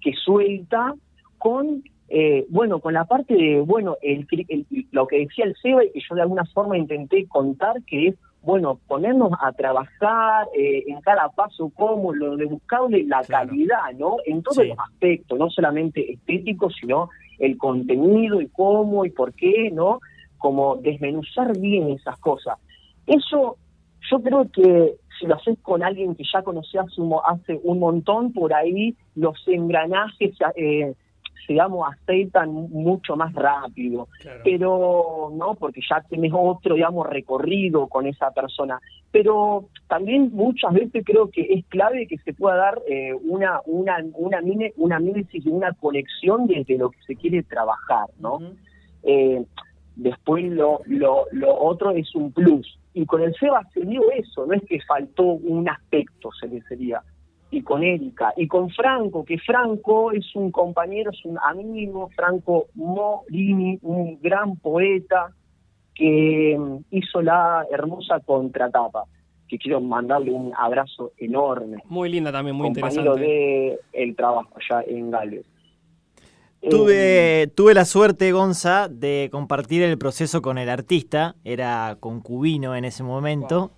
que 0.00 0.12
suelta 0.12 0.94
con 1.38 1.82
eh, 2.08 2.44
bueno, 2.50 2.80
con 2.80 2.94
la 2.94 3.04
parte 3.04 3.34
de, 3.34 3.60
bueno, 3.60 3.96
el, 4.02 4.26
el, 4.48 4.66
lo 4.92 5.06
que 5.06 5.20
decía 5.20 5.46
el 5.46 5.56
Seba 5.56 5.84
y 5.84 5.90
que 5.90 6.00
yo 6.06 6.14
de 6.14 6.22
alguna 6.22 6.44
forma 6.46 6.76
intenté 6.76 7.26
contar, 7.26 7.82
que 7.84 8.08
es, 8.08 8.14
bueno, 8.42 8.78
ponernos 8.86 9.32
a 9.40 9.52
trabajar 9.52 10.46
eh, 10.54 10.84
en 10.86 11.00
cada 11.00 11.30
paso 11.30 11.70
como 11.74 12.12
lo 12.12 12.36
de 12.36 12.44
buscarle 12.44 13.04
la 13.04 13.22
claro. 13.22 13.48
calidad, 13.48 13.92
¿no? 13.98 14.16
En 14.26 14.42
todos 14.42 14.58
sí. 14.58 14.68
los 14.68 14.78
aspectos, 14.78 15.38
no 15.38 15.48
solamente 15.48 16.12
estético, 16.12 16.68
sino 16.70 17.08
el 17.38 17.56
contenido 17.56 18.42
y 18.42 18.48
cómo 18.48 19.06
y 19.06 19.10
por 19.10 19.32
qué, 19.32 19.70
¿no? 19.72 20.00
Como 20.36 20.76
desmenuzar 20.76 21.58
bien 21.58 21.88
esas 21.88 22.18
cosas. 22.18 22.58
Eso 23.06 23.56
yo 24.10 24.20
creo 24.20 24.46
que 24.52 24.96
si 25.18 25.26
lo 25.26 25.36
haces 25.36 25.58
con 25.62 25.82
alguien 25.82 26.14
que 26.14 26.24
ya 26.30 26.42
conocías 26.42 26.84
hace 27.24 27.60
un 27.62 27.78
montón, 27.78 28.32
por 28.34 28.52
ahí 28.52 28.94
los 29.14 29.36
engranajes... 29.48 30.36
Eh, 30.56 30.94
digamos, 31.48 31.88
aceitan 31.92 32.52
mucho 32.52 33.16
más 33.16 33.32
rápido. 33.34 34.08
Claro. 34.20 34.40
Pero, 34.44 35.32
¿no? 35.34 35.54
Porque 35.54 35.80
ya 35.88 36.00
tenés 36.08 36.32
otro, 36.34 36.74
digamos, 36.74 37.08
recorrido 37.08 37.86
con 37.88 38.06
esa 38.06 38.30
persona. 38.30 38.80
Pero 39.10 39.68
también 39.88 40.30
muchas 40.32 40.72
veces 40.72 41.04
creo 41.04 41.30
que 41.30 41.42
es 41.42 41.64
clave 41.66 42.06
que 42.06 42.18
se 42.18 42.32
pueda 42.32 42.56
dar 42.56 42.82
eh, 42.88 43.14
una, 43.14 43.60
una, 43.66 44.04
una, 44.14 44.40
mine, 44.40 44.72
una 44.76 45.00
y 45.00 45.48
una 45.48 45.72
conexión 45.72 46.46
desde 46.46 46.78
lo 46.78 46.90
que 46.90 46.98
se 47.06 47.16
quiere 47.16 47.42
trabajar, 47.42 48.06
¿no? 48.18 48.36
Uh 48.36 48.40
-huh. 48.40 48.56
eh, 49.04 49.44
después 49.96 50.44
lo, 50.50 50.80
lo, 50.86 51.26
lo 51.32 51.56
otro 51.56 51.90
es 51.90 52.14
un 52.14 52.32
plus. 52.32 52.78
Y 52.94 53.06
con 53.06 53.22
el 53.22 53.34
SEBA 53.34 53.62
se 53.72 53.80
dio 53.80 54.10
eso, 54.12 54.46
no 54.46 54.54
es 54.54 54.62
que 54.64 54.80
faltó 54.82 55.24
un 55.24 55.68
aspecto, 55.68 56.30
se 56.40 56.46
le 56.46 56.60
sería 56.62 57.02
y 57.54 57.62
con 57.62 57.84
Erika, 57.84 58.32
y 58.36 58.48
con 58.48 58.70
Franco, 58.70 59.24
que 59.24 59.38
Franco 59.38 60.10
es 60.12 60.34
un 60.34 60.50
compañero, 60.50 61.10
es 61.10 61.24
un 61.24 61.38
amigo, 61.38 62.10
Franco 62.16 62.66
Morini, 62.74 63.78
un 63.82 64.18
gran 64.20 64.56
poeta 64.56 65.30
que 65.94 66.58
hizo 66.90 67.22
la 67.22 67.64
hermosa 67.70 68.18
contratapa, 68.20 69.04
que 69.48 69.58
quiero 69.58 69.80
mandarle 69.80 70.32
un 70.32 70.52
abrazo 70.56 71.12
enorme. 71.16 71.78
Muy 71.88 72.08
linda 72.08 72.32
también, 72.32 72.56
muy 72.56 72.66
compañero 72.66 73.16
interesante. 73.16 73.26
de 73.26 73.78
el 73.92 74.16
trabajo 74.16 74.50
allá 74.56 74.84
en 74.88 75.10
Gales. 75.10 75.46
Tuve, 76.68 77.42
eh, 77.42 77.46
tuve 77.46 77.74
la 77.74 77.84
suerte, 77.84 78.32
Gonza, 78.32 78.88
de 78.88 79.28
compartir 79.30 79.82
el 79.82 79.98
proceso 79.98 80.42
con 80.42 80.56
el 80.58 80.70
artista, 80.70 81.36
era 81.44 81.98
concubino 82.00 82.74
en 82.74 82.86
ese 82.86 83.02
momento. 83.02 83.58
Wow. 83.58 83.70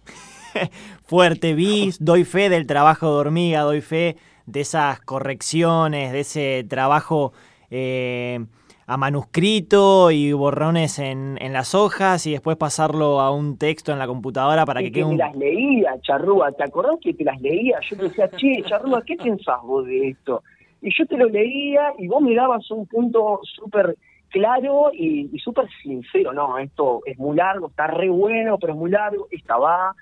fuerte 1.05 1.55
bis, 1.55 2.03
doy 2.05 2.25
fe 2.25 2.49
del 2.49 2.67
trabajo 2.67 3.07
de 3.07 3.21
hormiga, 3.21 3.61
doy 3.63 3.81
fe 3.81 4.17
de 4.47 4.61
esas 4.61 5.01
correcciones, 5.01 6.13
de 6.13 6.21
ese 6.21 6.65
trabajo 6.69 7.33
eh, 7.71 8.45
a 8.87 8.97
manuscrito 8.97 10.13
y 10.13 10.33
borrones 10.33 11.01
en, 11.01 11.39
en, 11.41 11.53
las 11.53 11.75
hojas 11.75 12.27
y 12.27 12.33
después 12.33 12.57
pasarlo 12.57 13.21
a 13.21 13.33
un 13.33 13.59
texto 13.59 13.93
en 13.93 13.99
la 13.99 14.07
computadora 14.07 14.65
para 14.65 14.81
que, 14.81 14.87
que 14.87 14.93
quede 14.93 15.05
un... 15.05 15.19
las 15.19 15.35
leía, 15.35 15.97
Charrúa, 16.03 16.53
¿te 16.53 16.63
acordás 16.63 16.97
que 17.01 17.13
te 17.13 17.25
las 17.25 17.41
leía? 17.41 17.81
Yo 17.91 17.97
te 17.97 18.05
decía, 18.05 18.31
che, 18.37 18.63
Charrúa, 18.63 19.03
¿qué 19.05 19.17
pensás 19.17 19.61
vos 19.65 19.85
de 19.87 20.11
esto? 20.11 20.43
Y 20.81 20.91
yo 20.97 21.05
te 21.07 21.17
lo 21.17 21.29
leía 21.29 21.95
y 21.99 22.07
vos 22.07 22.23
me 22.23 22.35
dabas 22.35 22.71
un 22.71 22.87
punto 22.87 23.41
súper 23.43 23.97
claro 24.29 24.91
y, 24.93 25.31
y 25.33 25.39
súper 25.41 25.67
sincero, 25.83 26.33
no, 26.33 26.59
esto 26.59 27.01
es 27.07 27.19
muy 27.19 27.37
largo, 27.37 27.69
está 27.69 27.89
re 27.89 28.09
bueno, 28.09 28.59
pero 28.59 28.75
es 28.75 28.79
muy 28.79 28.91
largo, 28.91 29.27
esta 29.31 29.57
va, 29.57 29.97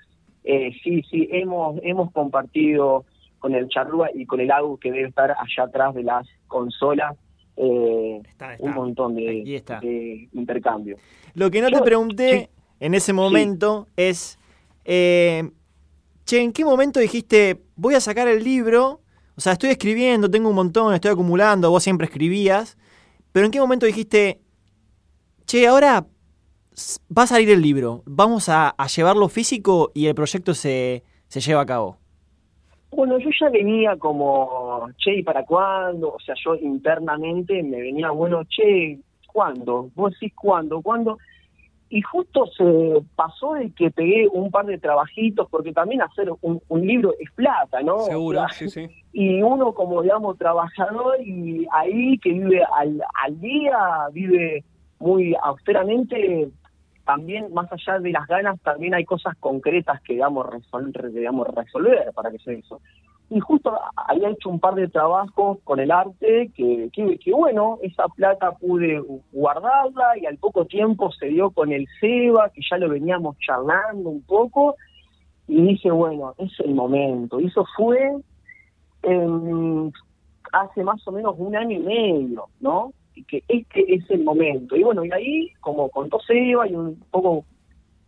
eh, 0.45 0.71
sí, 0.83 1.01
sí, 1.09 1.27
hemos, 1.31 1.79
hemos 1.81 2.11
compartido 2.11 3.03
con 3.39 3.55
el 3.55 3.67
Charrúa 3.67 4.09
y 4.13 4.27
con 4.27 4.39
el 4.39 4.51
Agu 4.51 4.77
que 4.77 4.91
debe 4.91 5.09
estar 5.09 5.31
allá 5.31 5.63
atrás 5.63 5.95
de 5.95 6.03
las 6.03 6.27
consolas. 6.47 7.17
Eh, 7.57 8.21
está, 8.27 8.53
está. 8.53 8.63
un 8.63 8.73
montón 8.73 9.15
de, 9.15 9.63
de, 9.81 10.29
intercambio. 10.33 10.97
Lo 11.33 11.49
que 11.49 11.61
no 11.61 11.69
Yo, 11.69 11.79
te 11.79 11.83
pregunté 11.83 12.39
sí, 12.39 12.49
en 12.81 12.93
ese 12.93 13.13
momento 13.13 13.85
sí. 13.87 13.93
es, 13.97 14.39
eh, 14.83 15.49
che, 16.25 16.41
¿en 16.41 16.51
qué 16.51 16.63
momento 16.63 16.99
dijiste, 16.99 17.61
voy 17.75 17.95
a 17.95 18.01
sacar 18.01 18.27
el 18.27 18.43
libro? 18.43 19.01
O 19.37 19.41
sea, 19.41 19.53
estoy 19.53 19.71
escribiendo, 19.71 20.29
tengo 20.29 20.49
un 20.49 20.55
montón, 20.55 20.93
estoy 20.93 21.11
acumulando, 21.11 21.71
vos 21.71 21.83
siempre 21.83 22.05
escribías, 22.05 22.77
pero 23.31 23.45
¿en 23.45 23.51
qué 23.51 23.59
momento 23.59 23.85
dijiste, 23.85 24.41
che, 25.45 25.65
ahora 25.65 26.05
va 27.15 27.23
a 27.23 27.27
salir 27.27 27.49
el 27.49 27.61
libro, 27.61 28.03
vamos 28.05 28.49
a, 28.49 28.69
a, 28.69 28.87
llevarlo 28.87 29.27
físico 29.29 29.91
y 29.93 30.07
el 30.07 30.15
proyecto 30.15 30.53
se, 30.53 31.03
se 31.27 31.39
lleva 31.39 31.61
a 31.61 31.65
cabo? 31.65 31.97
Bueno, 32.91 33.17
yo 33.17 33.29
ya 33.39 33.49
venía 33.49 33.97
como, 33.97 34.87
che, 34.97 35.15
¿y 35.15 35.23
para 35.23 35.43
cuándo? 35.43 36.13
O 36.13 36.19
sea, 36.19 36.35
yo 36.43 36.55
internamente 36.55 37.61
me 37.61 37.81
venía, 37.81 38.09
bueno, 38.11 38.43
che, 38.45 38.99
¿cuándo? 39.31 39.89
Vos 39.95 40.13
decís 40.13 40.33
cuándo, 40.33 40.81
¿cuándo? 40.81 41.17
Y 41.89 42.01
justo 42.01 42.45
se 42.47 43.03
pasó 43.15 43.53
de 43.53 43.71
que 43.71 43.91
pegué 43.91 44.27
un 44.31 44.49
par 44.49 44.65
de 44.65 44.77
trabajitos, 44.77 45.47
porque 45.49 45.73
también 45.73 46.01
hacer 46.01 46.31
un, 46.41 46.61
un 46.67 46.87
libro 46.87 47.13
es 47.19 47.29
plata, 47.31 47.81
¿no? 47.81 47.99
Seguro, 47.99 48.41
o 48.41 48.47
sea, 48.47 48.57
sí, 48.57 48.69
sí. 48.69 48.87
Y 49.13 49.41
uno 49.41 49.73
como, 49.73 50.01
digamos, 50.01 50.37
trabajador 50.37 51.21
y 51.21 51.65
ahí 51.71 52.17
que 52.19 52.31
vive 52.31 52.63
al, 52.77 53.01
al 53.23 53.39
día, 53.39 53.77
vive 54.11 54.63
muy 54.99 55.35
austeramente, 55.41 56.49
también 57.05 57.53
más 57.53 57.71
allá 57.71 57.99
de 57.99 58.11
las 58.11 58.27
ganas 58.27 58.59
también 58.61 58.95
hay 58.95 59.05
cosas 59.05 59.35
concretas 59.37 60.01
que 60.01 60.13
digamos 60.13 60.47
resolver, 60.49 61.11
digamos, 61.11 61.47
resolver 61.47 62.11
para 62.13 62.31
que 62.31 62.39
sea 62.39 62.53
eso. 62.53 62.81
Y 63.29 63.39
justo 63.39 63.75
había 63.95 64.29
hecho 64.29 64.49
un 64.49 64.59
par 64.59 64.75
de 64.75 64.87
trabajos 64.87 65.57
con 65.63 65.79
el 65.79 65.91
arte 65.91 66.51
que, 66.55 66.89
que, 66.91 67.31
bueno, 67.31 67.79
esa 67.81 68.07
plata 68.09 68.51
pude 68.51 69.01
guardarla 69.31 70.17
y 70.21 70.27
al 70.27 70.37
poco 70.37 70.65
tiempo 70.65 71.11
se 71.11 71.27
dio 71.27 71.49
con 71.49 71.71
el 71.71 71.87
SEBA, 71.99 72.49
que 72.49 72.61
ya 72.69 72.77
lo 72.77 72.89
veníamos 72.89 73.35
charlando 73.39 74.09
un 74.09 74.21
poco, 74.21 74.75
y 75.47 75.59
dije, 75.59 75.89
bueno, 75.89 76.35
es 76.37 76.51
el 76.59 76.75
momento. 76.75 77.39
Y 77.39 77.47
eso 77.47 77.65
fue 77.75 78.15
eh, 79.03 79.91
hace 80.51 80.83
más 80.83 81.07
o 81.07 81.11
menos 81.11 81.35
un 81.37 81.55
año 81.55 81.77
y 81.77 81.83
medio, 81.83 82.45
¿no? 82.59 82.93
Que 83.23 83.43
este 83.47 83.93
es 83.93 84.09
el 84.09 84.23
momento. 84.23 84.75
Y 84.75 84.83
bueno, 84.83 85.05
y 85.05 85.11
ahí, 85.11 85.51
como 85.61 85.89
contó 85.89 86.19
Seba 86.19 86.67
y 86.67 86.75
un 86.75 86.99
poco 87.11 87.45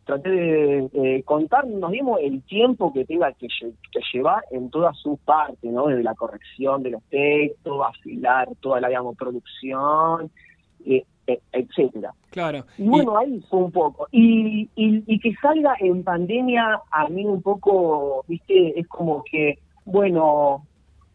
traté 0.07 0.29
de 0.29 0.89
eh, 0.93 1.23
contar, 1.23 1.67
nos 1.67 1.91
dimos 1.91 2.19
el 2.21 2.41
tiempo 2.43 2.93
que 2.93 3.05
tenga 3.05 3.31
que, 3.33 3.47
que 3.49 3.99
llevar 4.13 4.41
en 4.51 4.69
todas 4.69 4.97
sus 4.97 5.19
partes, 5.19 5.69
¿no? 5.69 5.87
Desde 5.87 6.01
la 6.01 6.15
corrección 6.15 6.81
de 6.81 6.91
los 6.91 7.03
textos, 7.09 7.85
afilar 7.85 8.47
toda 8.61 8.79
la, 8.79 8.87
digamos, 8.87 9.17
producción, 9.17 10.31
eh, 10.85 11.03
e, 11.27 11.41
etcétera. 11.51 12.13
Claro. 12.29 12.65
Y 12.77 12.87
bueno, 12.87 13.17
ahí 13.17 13.43
fue 13.49 13.59
un 13.59 13.71
poco. 13.71 14.07
Y, 14.11 14.69
y, 14.75 15.03
y 15.05 15.19
que 15.19 15.33
salga 15.41 15.75
en 15.81 16.03
pandemia, 16.03 16.81
a 16.89 17.09
mí 17.09 17.25
un 17.25 17.41
poco, 17.41 18.23
viste, 18.29 18.79
es 18.79 18.87
como 18.87 19.23
que, 19.29 19.59
bueno, 19.83 20.65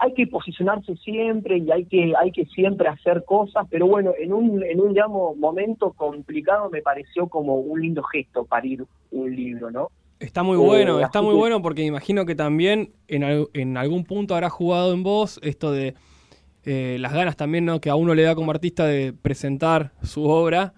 hay 0.02 0.14
que 0.14 0.26
posicionarse 0.26 0.96
siempre 0.96 1.58
y 1.58 1.70
hay 1.70 1.84
que 1.84 2.12
hay 2.20 2.32
que 2.32 2.44
siempre 2.46 2.88
hacer 2.88 3.24
cosas, 3.24 3.66
pero 3.70 3.86
bueno, 3.86 4.12
en 4.18 4.32
un 4.32 4.62
en 4.64 4.80
un 4.80 4.94
digamos, 4.94 5.36
momento 5.36 5.92
complicado 5.92 6.68
me 6.70 6.82
pareció 6.82 7.28
como 7.28 7.56
un 7.56 7.80
lindo 7.80 8.02
gesto 8.02 8.44
parir 8.44 8.84
un 9.12 9.36
libro, 9.36 9.70
¿no? 9.70 9.88
Está 10.18 10.42
muy 10.42 10.56
bueno, 10.56 10.98
eh, 10.98 11.04
está 11.04 11.22
muy 11.22 11.34
bueno 11.34 11.62
porque 11.62 11.84
imagino 11.84 12.26
que 12.26 12.34
también 12.34 12.90
en, 13.06 13.46
en 13.54 13.76
algún 13.76 14.04
punto 14.04 14.34
habrá 14.34 14.50
jugado 14.50 14.92
en 14.92 15.04
vos 15.04 15.38
esto 15.42 15.70
de 15.70 15.94
eh, 16.64 16.96
las 17.00 17.12
ganas 17.12 17.36
también 17.36 17.64
¿no? 17.64 17.80
que 17.80 17.90
a 17.90 17.94
uno 17.94 18.14
le 18.14 18.22
da 18.22 18.34
como 18.34 18.50
artista 18.50 18.86
de 18.86 19.12
presentar 19.12 19.92
su 20.02 20.24
obra. 20.24 20.74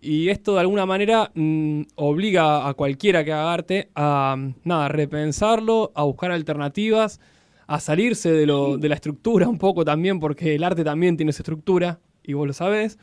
Y 0.00 0.28
esto 0.28 0.54
de 0.54 0.60
alguna 0.60 0.86
manera 0.86 1.30
mm, 1.34 1.82
obliga 1.96 2.68
a 2.68 2.74
cualquiera 2.74 3.24
que 3.24 3.32
haga 3.32 3.52
arte 3.52 3.88
a 3.96 4.36
nada, 4.64 4.88
repensarlo, 4.88 5.90
a 5.94 6.04
buscar 6.04 6.30
alternativas 6.30 7.20
a 7.68 7.80
salirse 7.80 8.32
de, 8.32 8.46
lo, 8.46 8.78
de 8.78 8.88
la 8.88 8.94
estructura 8.94 9.46
un 9.46 9.58
poco 9.58 9.84
también, 9.84 10.18
porque 10.18 10.54
el 10.54 10.64
arte 10.64 10.82
también 10.82 11.16
tiene 11.16 11.30
esa 11.30 11.42
estructura, 11.42 12.00
y 12.24 12.32
vos 12.32 12.46
lo 12.46 12.52
sabés. 12.54 12.98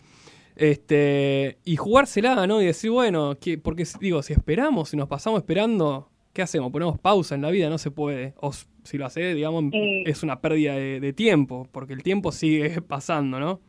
Este, 0.55 1.60
y 1.63 1.75
jugársela, 1.75 2.48
¿no? 2.48 2.62
Y 2.62 2.65
decir, 2.65 2.89
bueno, 2.89 3.36
que, 3.39 3.57
porque 3.60 3.84
digo, 4.00 4.24
si 4.24 4.34
esperamos, 4.34 4.89
si 4.89 4.98
nos 4.98 5.07
pasamos 5.07 5.39
esperando, 5.39 6.10
¿qué 6.34 6.41
hacemos? 6.41 6.72
Ponemos 6.72 7.00
pausa 7.00 7.36
en 7.36 7.43
la 7.43 7.51
vida, 7.51 7.69
no 7.69 7.77
se 7.77 7.91
puede. 7.91 8.34
O 8.38 8.51
si 8.53 8.98
lo 8.98 9.05
hace, 9.05 9.36
digamos, 9.36 9.65
es 9.72 10.24
una 10.24 10.41
pérdida 10.41 10.74
de, 10.74 11.13
tiempo, 11.13 11.67
porque 11.72 11.93
el 11.93 12.01
tiempo 12.01 12.31
sigue 12.31 12.81
pasando, 12.88 13.39
¿no? 13.39 13.60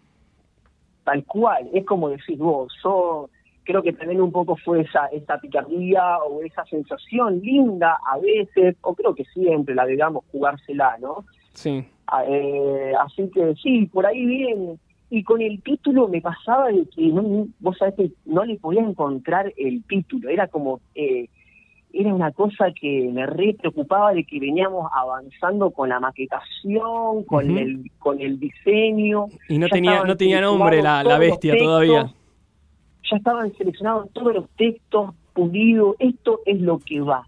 Tal 1.05 1.25
cual, 1.25 1.69
es 1.75 1.85
como 1.85 2.09
decís 2.09 2.39
vos, 2.39 2.73
sos 2.81 3.31
creo 3.67 3.83
que 3.83 3.93
también 3.93 4.23
un 4.23 4.33
poco 4.33 4.57
fue 4.57 4.83
esa, 4.83 5.07
esa 5.07 5.39
picardía 5.39 6.19
o 6.19 6.43
esa 6.43 6.65
sensación 6.65 7.41
linda 7.41 7.99
a 8.07 8.19
veces, 8.19 8.77
o 8.81 8.95
creo 8.95 9.15
que 9.15 9.25
siempre 9.25 9.75
la 9.75 9.85
digamos 9.85 10.25
jugársela, 10.33 10.97
¿no? 11.01 11.25
Sí. 11.53 11.85
Ah, 12.07 12.25
eh, 12.27 12.93
así 13.05 13.29
que 13.35 13.55
sí, 13.57 13.87
por 13.87 14.07
ahí 14.07 14.25
bien. 14.25 14.79
Y 15.11 15.23
con 15.23 15.41
el 15.43 15.63
título 15.63 16.09
me 16.09 16.21
pasaba 16.21 16.69
de 16.69 16.87
que 16.87 17.09
no, 17.09 17.47
vos 17.61 17.77
sabés 17.79 17.95
que 17.95 18.11
no 18.25 18.45
le 18.45 18.57
podía 18.57 18.81
encontrar 18.81 19.53
el 19.57 19.83
título, 19.85 20.29
era 20.29 20.47
como, 20.49 20.81
eh, 20.95 21.29
era 21.93 22.15
una 22.15 22.31
cosa 22.33 22.67
que 22.73 23.09
me 23.13 23.27
re 23.27 23.57
preocupaba 23.59 24.13
de 24.13 24.25
que 24.25 24.39
veníamos 24.39 24.91
avanzando 24.95 25.71
con 25.71 25.89
la 25.89 25.99
maquetación, 25.99 27.25
con 27.25 27.57
el 27.57 27.91
con 27.99 28.21
el 28.21 28.39
diseño. 28.39 29.27
Y 29.49 29.59
no 29.59 29.69
tenía 29.69 30.05
no 30.05 30.17
tenía 30.17 30.41
nombre 30.41 30.83
la, 30.83 31.03
la 31.03 31.19
bestia 31.19 31.57
todavía 31.57 32.13
ya 33.11 33.17
estaban 33.17 33.53
seleccionados 33.57 34.11
todos 34.13 34.35
los 34.35 34.49
textos 34.51 35.15
pulidos, 35.33 35.97
esto 35.99 36.41
es 36.47 36.61
lo 36.61 36.79
que 36.79 37.01
va. 37.01 37.27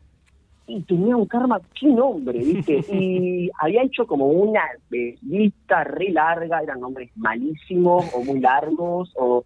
Y 0.67 0.83
tenía 0.83 1.17
un 1.17 1.27
karma, 1.27 1.61
qué 1.79 1.87
nombre, 1.89 2.39
¿viste? 2.39 2.85
Y 2.93 3.51
había 3.59 3.83
hecho 3.83 4.07
como 4.07 4.27
una 4.27 4.63
lista 5.23 5.85
re 5.85 6.11
larga, 6.11 6.61
eran 6.61 6.81
nombres 6.81 7.11
malísimos 7.17 8.13
o 8.15 8.23
muy 8.23 8.41
largos 8.41 9.13
o, 9.17 9.43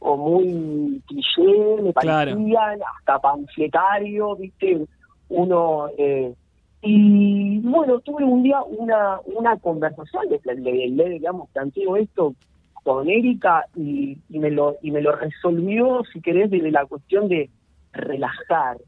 o 0.00 0.16
muy 0.16 1.02
cliché, 1.06 1.82
me 1.82 1.92
parecían, 1.92 2.80
hasta 2.98 3.18
panfletario, 3.18 4.36
¿viste? 4.36 4.86
Uno. 5.28 5.88
Eh, 5.96 6.34
y 6.82 7.58
bueno, 7.60 8.00
tuve 8.00 8.24
un 8.24 8.42
día 8.42 8.62
una, 8.62 9.20
una 9.26 9.56
conversación, 9.58 10.24
le, 10.30 10.54
le, 10.54 10.88
le 10.88 11.08
digamos, 11.10 11.50
planteo 11.50 11.96
esto 11.96 12.34
con 12.82 13.08
Erika 13.08 13.66
y, 13.74 14.18
me 14.28 14.50
lo 14.50 14.76
y 14.82 14.90
me 14.90 15.00
lo 15.00 15.14
resolvió, 15.16 16.02
si 16.12 16.20
querés, 16.20 16.50
desde 16.50 16.70
la 16.70 16.86
cuestión 16.86 17.28
de 17.28 17.50
relajar. 17.92 18.78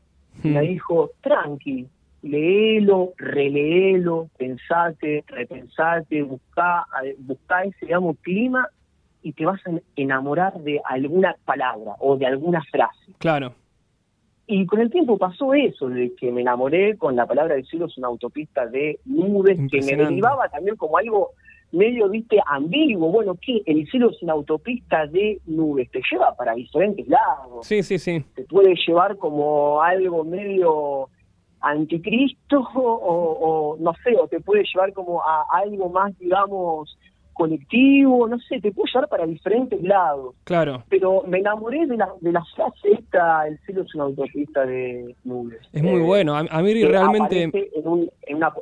Me 0.43 0.61
hmm. 0.61 0.67
dijo, 0.67 1.11
tranqui, 1.21 1.87
léelo, 2.23 3.13
releelo, 3.17 4.29
pensate, 4.39 5.25
repensate, 5.27 6.23
busca, 6.23 6.87
busca 7.19 7.65
ese, 7.65 7.87
digamos, 7.87 8.17
clima 8.23 8.69
y 9.23 9.33
te 9.33 9.45
vas 9.45 9.61
a 9.67 9.71
enamorar 9.97 10.61
de 10.61 10.81
alguna 10.85 11.37
palabra 11.45 11.95
o 11.99 12.17
de 12.17 12.27
alguna 12.27 12.63
frase. 12.71 13.13
Claro. 13.19 13.55
Y 14.47 14.67
con 14.67 14.81
el 14.81 14.91
tiempo 14.91 15.17
pasó 15.19 15.55
eso, 15.55 15.89
de 15.89 16.15
que 16.15 16.33
me 16.33 16.41
enamoré 16.41 16.97
con 16.97 17.15
la 17.15 17.27
palabra 17.27 17.55
del 17.55 17.65
cielo 17.65 17.87
es 17.87 17.97
una 17.97 18.09
autopista 18.09 18.67
de 18.67 18.99
nubes, 19.05 19.59
que 19.71 19.81
me 19.83 19.97
derivaba 19.97 20.49
también 20.49 20.77
como 20.77 20.99
algo 20.99 21.31
medio, 21.73 22.09
viste, 22.09 22.39
ambiguo. 22.47 23.11
Bueno, 23.11 23.37
que 23.41 23.63
el 23.67 23.87
cielo 23.91 24.11
es 24.11 24.23
una 24.23 24.35
autopista 24.35 25.07
de 25.07 25.41
nubes, 25.47 25.91
te 25.91 26.01
lleva 26.11 26.35
para 26.37 26.55
diferentes 26.55 27.07
lados. 27.09 27.67
Sí, 27.67 27.83
sí, 27.83 27.99
sí. 27.99 28.25
Te 28.35 28.45
puede 28.45 28.75
llevar 28.87 29.17
como 29.17 29.83
algo 29.83 30.25
medio 30.25 31.09
anticristo 31.61 32.61
o, 32.75 33.77
no 33.81 33.93
sé, 34.05 34.17
o 34.17 34.29
te 34.29 34.41
puede 34.41 34.65
llevar 34.73 34.93
como 34.93 35.23
a 35.23 35.45
algo 35.53 35.89
más, 35.89 36.17
digamos, 36.19 36.97
colectivo, 37.33 38.29
no 38.29 38.39
sé, 38.41 38.61
te 38.61 38.73
puede 38.73 38.91
llevar 38.93 39.09
para 39.09 39.27
diferentes 39.27 39.83
lados. 39.83 40.35
Claro. 40.45 40.85
Pero 40.89 41.23
me 41.27 41.39
enamoré 41.39 41.87
de 41.87 41.97
la, 41.97 42.09
de 42.21 42.33
la 42.33 42.45
frase 42.55 42.93
esta, 42.99 43.47
el 43.47 43.59
cielo 43.61 43.83
es 43.83 43.95
una 43.95 44.05
autopista 44.05 44.65
de 44.65 45.15
nubes. 45.25 45.59
Es 45.73 45.83
muy 45.83 46.01
eh, 46.01 46.05
bueno, 46.05 46.37
a, 46.37 46.63
mí 46.63 46.85
realmente... 46.85 47.43
En, 47.43 47.89
un, 47.89 48.11
en, 48.23 48.37
una, 48.37 48.53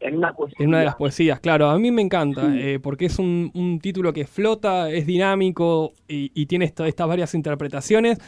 en, 0.00 0.16
una 0.16 0.32
poesía. 0.32 0.56
En 0.60 0.68
una 0.68 0.78
de 0.80 0.84
las 0.84 0.96
poesías, 0.96 1.40
claro, 1.40 1.68
a 1.68 1.78
mí 1.78 1.90
me 1.90 2.02
encanta, 2.02 2.42
eh, 2.54 2.78
porque 2.80 3.06
es 3.06 3.18
un, 3.18 3.50
un, 3.54 3.80
título 3.80 4.12
que 4.12 4.26
flota, 4.26 4.90
es 4.90 5.06
dinámico 5.06 5.92
y, 6.06 6.30
y 6.34 6.46
tiene 6.46 6.64
estas 6.64 7.08
varias 7.08 7.34
interpretaciones. 7.34 8.18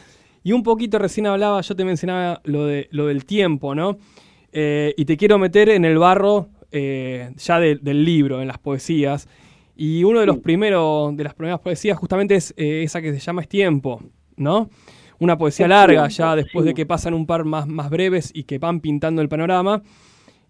Y 0.43 0.53
un 0.53 0.63
poquito 0.63 0.97
recién 0.97 1.27
hablaba, 1.27 1.61
yo 1.61 1.75
te 1.75 1.85
mencionaba 1.85 2.41
lo, 2.43 2.65
de, 2.65 2.87
lo 2.91 3.07
del 3.07 3.25
tiempo, 3.25 3.75
¿no? 3.75 3.97
Eh, 4.51 4.93
y 4.97 5.05
te 5.05 5.15
quiero 5.15 5.37
meter 5.37 5.69
en 5.69 5.85
el 5.85 5.97
barro 5.97 6.49
eh, 6.71 7.31
ya 7.37 7.59
del 7.59 8.05
libro, 8.05 8.41
en 8.41 8.47
las 8.47 8.57
poesías. 8.57 9.27
Y 9.75 10.03
uno 10.03 10.19
de 10.19 10.25
los 10.25 10.37
primeros, 10.37 11.15
de 11.15 11.23
las 11.23 11.33
primeras 11.33 11.59
poesías 11.59 11.97
justamente 11.97 12.35
es 12.35 12.53
eh, 12.57 12.83
esa 12.83 13.01
que 13.01 13.13
se 13.13 13.19
llama 13.19 13.41
Es 13.41 13.47
tiempo, 13.47 14.01
¿no? 14.35 14.69
Una 15.19 15.37
poesía 15.37 15.67
larga, 15.67 16.07
ya 16.07 16.35
después 16.35 16.65
de 16.65 16.73
que 16.73 16.85
pasan 16.85 17.13
un 17.13 17.25
par 17.25 17.45
más, 17.45 17.67
más 17.67 17.89
breves 17.89 18.31
y 18.33 18.43
que 18.43 18.57
van 18.57 18.79
pintando 18.79 19.21
el 19.21 19.29
panorama. 19.29 19.81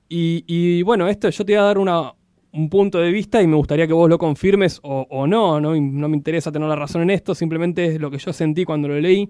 Y, 0.08 0.82
bueno, 0.84 1.08
esto 1.08 1.30
yo 1.30 1.46
te 1.46 1.54
voy 1.54 1.60
a 1.60 1.64
dar 1.64 1.78
una, 1.78 2.14
un 2.52 2.70
punto 2.70 3.00
de 3.00 3.12
vista 3.12 3.42
y 3.42 3.48
me 3.48 3.56
gustaría 3.56 3.88
que 3.88 3.94
vos 3.94 4.10
lo 4.10 4.18
confirmes 4.18 4.80
o, 4.84 5.28
no, 5.28 5.62
no, 5.62 5.76
no 5.76 6.10
me 6.10 6.18
interesa 6.18 6.52
tener 6.52 6.68
la 6.68 6.76
razón 6.76 7.02
en 7.02 7.12
esto, 7.12 7.34
simplemente 7.34 7.86
es 7.86 8.00
lo 8.00 8.12
que 8.12 8.18
yo 8.18 8.34
sentí 8.34 8.66
cuando 8.66 8.90
lo 8.90 9.00
leí. 9.00 9.30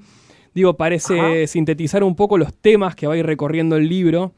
Digo, 0.53 0.75
parece 0.75 1.47
sintetizar 1.47 2.03
un 2.03 2.15
poco 2.15 2.37
los 2.37 2.53
temas 2.53 2.95
que 2.95 3.07
va 3.07 3.13
a 3.13 3.17
ir 3.17 3.25
recorriendo 3.25 3.77
el 3.77 3.87
libro 3.87 4.33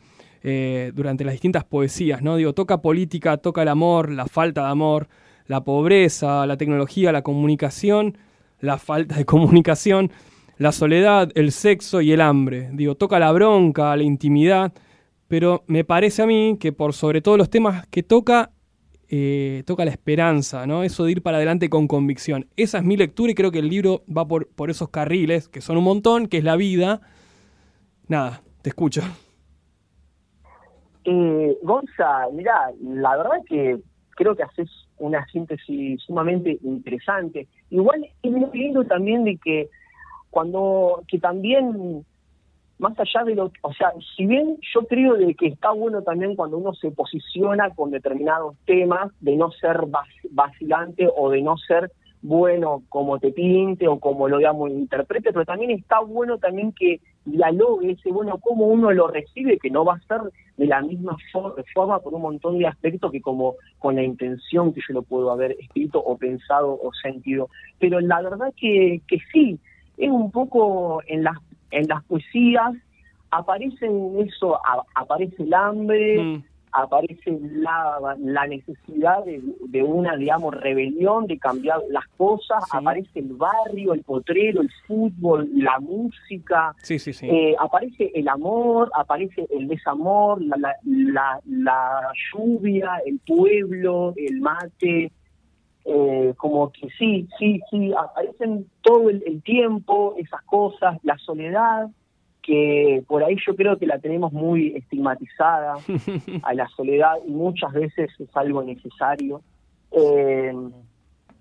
eh, 0.45 0.91
durante 0.93 1.23
las 1.23 1.33
distintas 1.33 1.63
poesías, 1.63 2.21
¿no? 2.21 2.35
Digo, 2.35 2.51
toca 2.51 2.81
política, 2.81 3.37
toca 3.37 3.61
el 3.61 3.69
amor, 3.69 4.11
la 4.11 4.27
falta 4.27 4.63
de 4.63 4.71
amor, 4.71 5.07
la 5.47 5.63
pobreza, 5.63 6.45
la 6.45 6.57
tecnología, 6.57 7.13
la 7.13 7.21
comunicación, 7.21 8.17
la 8.59 8.77
falta 8.77 9.15
de 9.15 9.25
comunicación, 9.33 10.11
la 10.57 10.73
soledad, 10.73 11.31
el 11.35 11.53
sexo 11.53 12.01
y 12.01 12.11
el 12.11 12.19
hambre. 12.19 12.69
Digo, 12.73 12.95
toca 12.95 13.19
la 13.19 13.31
bronca, 13.31 13.95
la 13.95 14.03
intimidad, 14.03 14.73
pero 15.29 15.63
me 15.67 15.85
parece 15.85 16.23
a 16.23 16.27
mí 16.27 16.57
que 16.59 16.73
por 16.73 16.93
sobre 16.93 17.21
todo 17.21 17.37
los 17.37 17.49
temas 17.49 17.87
que 17.87 18.03
toca, 18.03 18.51
eh, 19.07 19.63
toca 19.65 19.85
la 19.85 19.91
esperanza, 19.91 20.67
¿no? 20.67 20.83
Eso 20.83 21.05
de 21.05 21.13
ir 21.13 21.21
para 21.21 21.37
adelante 21.37 21.69
con 21.69 21.87
convicción. 21.87 22.47
Esa 22.57 22.79
es 22.79 22.83
mi 22.83 22.97
lectura 22.97 23.31
y 23.31 23.35
creo 23.35 23.51
que 23.51 23.59
el 23.59 23.69
libro 23.69 24.03
va 24.05 24.27
por, 24.27 24.49
por 24.49 24.69
esos 24.69 24.89
carriles, 24.89 25.47
que 25.47 25.61
son 25.61 25.77
un 25.77 25.85
montón, 25.85 26.27
que 26.27 26.39
es 26.39 26.43
la 26.43 26.57
vida. 26.57 26.99
Nada, 28.09 28.43
te 28.61 28.69
escucho. 28.69 29.03
Eh, 31.05 31.57
Gonza, 31.61 32.27
mira, 32.31 32.71
la 32.81 33.17
verdad 33.17 33.41
que 33.47 33.79
creo 34.11 34.35
que 34.35 34.43
haces 34.43 34.69
una 34.97 35.25
síntesis 35.27 36.01
sumamente 36.01 36.57
interesante. 36.63 37.47
Igual 37.69 38.07
es 38.21 38.31
muy 38.31 38.49
lindo 38.57 38.83
también 38.85 39.23
de 39.23 39.37
que 39.37 39.69
cuando, 40.29 41.03
que 41.07 41.19
también, 41.19 42.05
más 42.79 42.99
allá 42.99 43.23
de 43.25 43.35
lo, 43.35 43.51
o 43.61 43.73
sea, 43.73 43.91
si 44.15 44.25
bien 44.25 44.57
yo 44.73 44.85
creo 44.87 45.15
de 45.15 45.35
que 45.35 45.47
está 45.47 45.71
bueno 45.71 46.01
también 46.01 46.35
cuando 46.35 46.57
uno 46.57 46.73
se 46.73 46.91
posiciona 46.91 47.69
con 47.71 47.91
determinados 47.91 48.55
temas, 48.65 49.11
de 49.19 49.35
no 49.35 49.51
ser 49.51 49.81
vacilante 50.31 51.07
o 51.15 51.29
de 51.29 51.41
no 51.41 51.57
ser 51.57 51.91
bueno 52.23 52.83
como 52.87 53.19
te 53.19 53.31
pinte 53.31 53.87
o 53.87 53.99
como 53.99 54.29
lo 54.29 54.37
digamos 54.37 54.71
interprete, 54.71 55.33
pero 55.33 55.45
también 55.45 55.71
está 55.71 55.99
bueno 55.99 56.37
también 56.37 56.71
que 56.71 57.01
dialogue 57.25 57.91
ese 57.91 58.11
bueno 58.11 58.37
cómo 58.37 58.67
uno 58.67 58.91
lo 58.91 59.09
recibe, 59.09 59.59
que 59.59 59.69
no 59.69 59.83
va 59.83 59.95
a 59.95 60.07
ser 60.07 60.31
de 60.55 60.65
la 60.65 60.81
misma 60.81 61.17
forma 61.73 61.99
por 61.99 62.13
un 62.13 62.21
montón 62.21 62.57
de 62.57 62.67
aspectos 62.67 63.11
que 63.11 63.21
como 63.21 63.55
con 63.77 63.95
la 63.95 64.03
intención 64.03 64.73
que 64.73 64.79
yo 64.87 64.93
lo 64.93 65.03
puedo 65.03 65.31
haber 65.31 65.51
escrito 65.59 65.99
o 65.99 66.17
pensado 66.17 66.79
o 66.81 66.93
sentido. 66.93 67.49
Pero 67.77 67.99
la 67.99 68.21
verdad 68.21 68.53
que, 68.55 69.01
que 69.05 69.17
sí, 69.31 69.59
es 69.97 70.09
un 70.09 70.31
poco 70.31 71.01
en 71.05 71.23
las 71.23 71.37
en 71.71 71.87
las 71.87 72.03
poesías 72.05 72.73
aparecen 73.31 74.15
eso, 74.19 74.59
aparece 74.95 75.43
el 75.43 75.53
hambre, 75.53 76.23
mm 76.23 76.52
aparece 76.73 77.39
la, 77.39 78.17
la 78.19 78.47
necesidad 78.47 79.23
de, 79.23 79.83
una, 79.83 80.15
digamos, 80.15 80.53
rebelión, 80.55 81.27
de 81.27 81.37
cambiar 81.37 81.79
las 81.89 82.07
cosas, 82.17 82.63
aparece 82.71 83.19
el 83.19 83.33
barrio, 83.33 83.93
el 83.93 84.01
potrero, 84.01 84.61
el 84.61 84.71
fútbol, 84.87 85.49
la 85.53 85.79
música, 85.79 86.75
sí, 86.81 86.97
sí, 86.97 87.13
sí. 87.13 87.27
Eh, 87.29 87.55
aparece 87.59 88.11
el 88.15 88.27
amor, 88.27 88.91
aparece 88.95 89.47
el 89.51 89.67
desamor, 89.67 90.41
la, 90.41 90.75
la, 90.83 91.39
la, 91.45 92.11
lluvia, 92.31 93.01
el 93.05 93.19
pueblo, 93.19 94.13
el 94.17 94.41
mate, 94.41 95.11
eh, 95.85 96.33
como 96.37 96.71
que 96.71 96.89
sí, 96.97 97.27
sí, 97.37 97.61
sí, 97.69 97.93
aparecen 97.93 98.67
todo 98.81 99.09
el 99.09 99.41
tiempo 99.43 100.15
esas 100.17 100.41
cosas, 100.43 100.97
la 101.03 101.17
soledad, 101.19 101.89
que 102.43 103.03
por 103.07 103.23
ahí 103.23 103.37
yo 103.45 103.55
creo 103.55 103.77
que 103.79 103.87
la 103.87 103.97
tenemos 103.97 104.31
muy 104.33 104.75
estigmatizada 104.75 105.75
a 106.43 106.53
la 106.53 106.67
soledad 106.67 107.15
y 107.25 107.31
muchas 107.31 107.71
veces 107.73 108.11
es 108.19 108.29
algo 108.35 108.61
necesario. 108.61 109.41
Eh, 109.91 110.53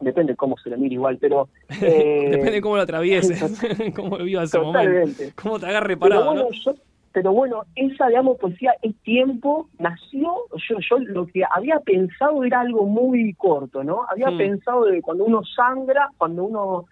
depende 0.01 0.37
cómo 0.37 0.57
se 0.57 0.71
lo 0.71 0.79
mire 0.79 0.95
igual, 0.95 1.19
pero... 1.21 1.49
Eh, 1.83 2.29
depende 2.31 2.61
cómo 2.61 2.77
lo 2.77 2.83
atravieses, 2.83 3.61
cómo 3.97 4.19
lo 4.19 4.25
vivas 4.25 4.45
ese 4.45 4.59
momento, 4.59 5.23
cómo 5.35 5.59
te 5.59 5.67
agarre 5.67 5.97
parado. 5.97 6.33
Pero 6.33 6.45
bueno, 6.45 6.79
pero 7.13 7.33
bueno, 7.33 7.65
esa, 7.75 8.09
digamos, 8.09 8.39
poesía 8.39 8.75
es 8.83 8.95
tiempo, 9.03 9.69
nació, 9.79 10.35
yo, 10.69 10.77
yo 10.79 10.99
lo 10.99 11.27
que 11.27 11.43
había 11.51 11.81
pensado 11.81 12.45
era 12.45 12.61
algo 12.61 12.87
muy 12.87 13.35
corto, 13.35 13.83
¿no? 13.83 14.07
Había 14.09 14.31
hmm. 14.31 14.39
pensado 14.39 14.85
de 14.85 15.03
cuando 15.03 15.25
uno 15.25 15.43
sangra, 15.45 16.09
cuando 16.17 16.45
uno 16.45 16.87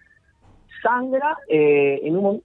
sangra, 0.83 1.37
eh, 1.47 2.01
en 2.03 2.17
un 2.17 2.43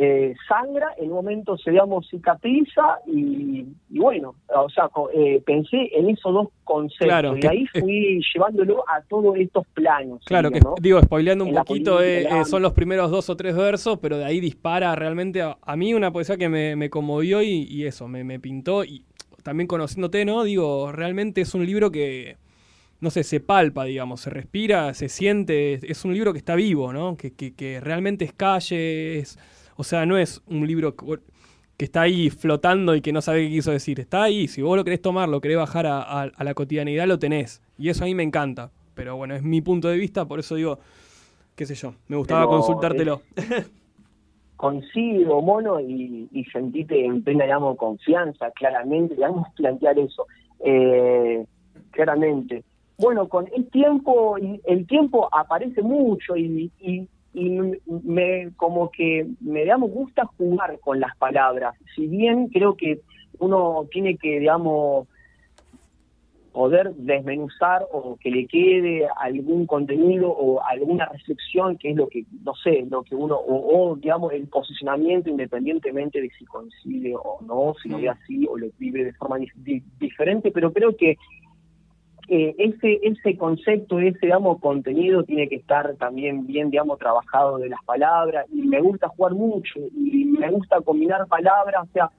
eh, 0.00 0.32
sangra, 0.46 0.94
en 0.96 1.08
un 1.08 1.16
momento 1.16 1.58
se 1.58 1.72
digamos 1.72 2.06
cicatriza 2.08 3.00
y, 3.04 3.66
bueno, 3.90 4.36
o 4.46 4.70
sea, 4.70 4.88
eh, 5.12 5.42
pensé 5.44 5.90
en 5.92 6.08
esos 6.08 6.32
dos 6.32 6.48
conceptos 6.62 7.36
y 7.42 7.46
ahí 7.48 7.66
fui 7.66 8.20
llevándolo 8.32 8.84
a 8.88 9.02
todos 9.08 9.36
estos 9.36 9.66
planos. 9.74 10.22
Claro, 10.24 10.52
que 10.52 10.60
digo, 10.80 11.02
spoileando 11.02 11.44
un 11.44 11.52
poquito, 11.52 12.00
eh, 12.00 12.28
son 12.44 12.62
los 12.62 12.74
primeros 12.74 13.10
dos 13.10 13.28
o 13.28 13.36
tres 13.36 13.56
versos, 13.56 13.98
pero 13.98 14.18
de 14.18 14.24
ahí 14.24 14.38
dispara 14.38 14.94
realmente 14.94 15.42
a, 15.42 15.76
mí 15.76 15.92
una 15.94 16.12
poesía 16.12 16.36
que 16.36 16.48
me, 16.48 16.90
conmovió 16.90 17.42
y, 17.42 17.84
eso, 17.84 18.06
me, 18.06 18.38
pintó 18.38 18.84
y 18.84 19.04
también 19.42 19.66
conociéndote, 19.66 20.24
¿no? 20.24 20.44
Digo, 20.44 20.92
realmente 20.92 21.40
es 21.40 21.56
un 21.56 21.66
libro 21.66 21.90
que 21.90 22.36
no 23.00 23.10
sé, 23.10 23.24
se 23.24 23.40
palpa, 23.40 23.84
digamos, 23.84 24.20
se 24.20 24.30
respira, 24.30 24.94
se 24.94 25.08
siente, 25.08 25.80
es 25.90 26.04
un 26.04 26.14
libro 26.14 26.32
que 26.32 26.38
está 26.38 26.54
vivo, 26.54 26.92
¿no? 26.92 27.16
Que, 27.16 27.32
que, 27.32 27.54
que 27.54 27.80
realmente 27.80 28.24
es 28.24 28.32
calle, 28.32 29.18
es, 29.18 29.38
o 29.78 29.84
sea, 29.84 30.04
no 30.06 30.18
es 30.18 30.42
un 30.48 30.66
libro 30.66 30.96
que 31.76 31.84
está 31.84 32.02
ahí 32.02 32.30
flotando 32.30 32.96
y 32.96 33.00
que 33.00 33.12
no 33.12 33.22
sabe 33.22 33.44
qué 33.44 33.50
quiso 33.50 33.70
decir. 33.70 34.00
Está 34.00 34.24
ahí, 34.24 34.48
si 34.48 34.60
vos 34.60 34.76
lo 34.76 34.82
querés 34.82 35.00
tomar, 35.00 35.28
lo 35.28 35.40
querés 35.40 35.56
bajar 35.56 35.86
a, 35.86 36.32
la 36.36 36.54
cotidianidad, 36.54 37.06
lo 37.06 37.20
tenés. 37.20 37.62
Y 37.78 37.88
eso 37.88 38.02
a 38.02 38.06
mí 38.08 38.14
me 38.16 38.24
encanta. 38.24 38.72
Pero 38.94 39.16
bueno, 39.16 39.36
es 39.36 39.44
mi 39.44 39.60
punto 39.60 39.86
de 39.86 39.96
vista, 39.96 40.24
por 40.24 40.40
eso 40.40 40.56
digo, 40.56 40.80
qué 41.54 41.64
sé 41.64 41.76
yo, 41.76 41.94
me 42.08 42.16
gustaba 42.16 42.48
consultártelo. 42.48 43.22
coincido, 44.56 45.40
mono, 45.40 45.78
y, 45.78 46.28
y 46.32 46.44
sentite 46.46 47.04
en 47.04 47.22
plena, 47.22 47.44
digamos, 47.44 47.76
confianza, 47.76 48.50
claramente, 48.50 49.14
digamos, 49.14 49.46
plantear 49.54 49.96
eso. 50.00 50.26
Eh, 50.58 51.46
claramente. 51.92 52.64
Bueno, 52.96 53.28
con 53.28 53.48
el 53.54 53.70
tiempo, 53.70 54.36
el 54.36 54.86
tiempo 54.88 55.28
aparece 55.32 55.82
mucho 55.82 56.36
y, 56.36 56.72
y 56.80 57.06
me 57.34 58.50
como 58.56 58.90
que 58.90 59.26
me 59.40 59.62
digamos 59.62 59.90
gusta 59.90 60.26
jugar 60.36 60.78
con 60.80 61.00
las 61.00 61.16
palabras. 61.16 61.74
Si 61.94 62.06
bien 62.06 62.48
creo 62.48 62.76
que 62.76 63.00
uno 63.38 63.86
tiene 63.90 64.16
que 64.16 64.40
digamos 64.40 65.06
poder 66.52 66.92
desmenuzar 66.94 67.86
o 67.92 68.16
que 68.16 68.30
le 68.30 68.46
quede 68.46 69.06
algún 69.20 69.66
contenido 69.66 70.28
o 70.30 70.60
alguna 70.60 71.06
reflexión 71.06 71.76
que 71.76 71.90
es 71.90 71.96
lo 71.96 72.08
que 72.08 72.24
no 72.42 72.52
sé 72.56 72.84
lo 72.90 73.04
que 73.04 73.14
uno 73.14 73.36
o, 73.38 73.94
digamos 73.94 74.32
el 74.32 74.48
posicionamiento 74.48 75.30
independientemente 75.30 76.20
de 76.20 76.30
si 76.30 76.44
coincide 76.46 77.14
o 77.14 77.38
no 77.42 77.74
si 77.80 77.88
lo 77.88 77.98
ve 77.98 78.08
así 78.08 78.46
o 78.48 78.58
lo 78.58 78.66
vive 78.78 79.04
de 79.04 79.12
forma 79.12 79.36
diferente 80.00 80.50
pero 80.50 80.72
creo 80.72 80.96
que 80.96 81.16
eh, 82.28 82.54
ese 82.58 83.00
ese 83.02 83.36
concepto, 83.36 83.98
ese 83.98 84.18
digamos 84.22 84.60
contenido 84.60 85.24
tiene 85.24 85.48
que 85.48 85.56
estar 85.56 85.96
también 85.96 86.46
bien 86.46 86.70
digamos 86.70 86.98
trabajado 86.98 87.58
de 87.58 87.68
las 87.68 87.82
palabras. 87.84 88.46
Y 88.52 88.62
me 88.62 88.80
gusta 88.80 89.08
jugar 89.08 89.34
mucho 89.34 89.80
y 89.94 90.24
me 90.24 90.50
gusta 90.50 90.80
combinar 90.80 91.26
palabras, 91.26 91.84
o 91.88 91.92
sea, 91.92 92.10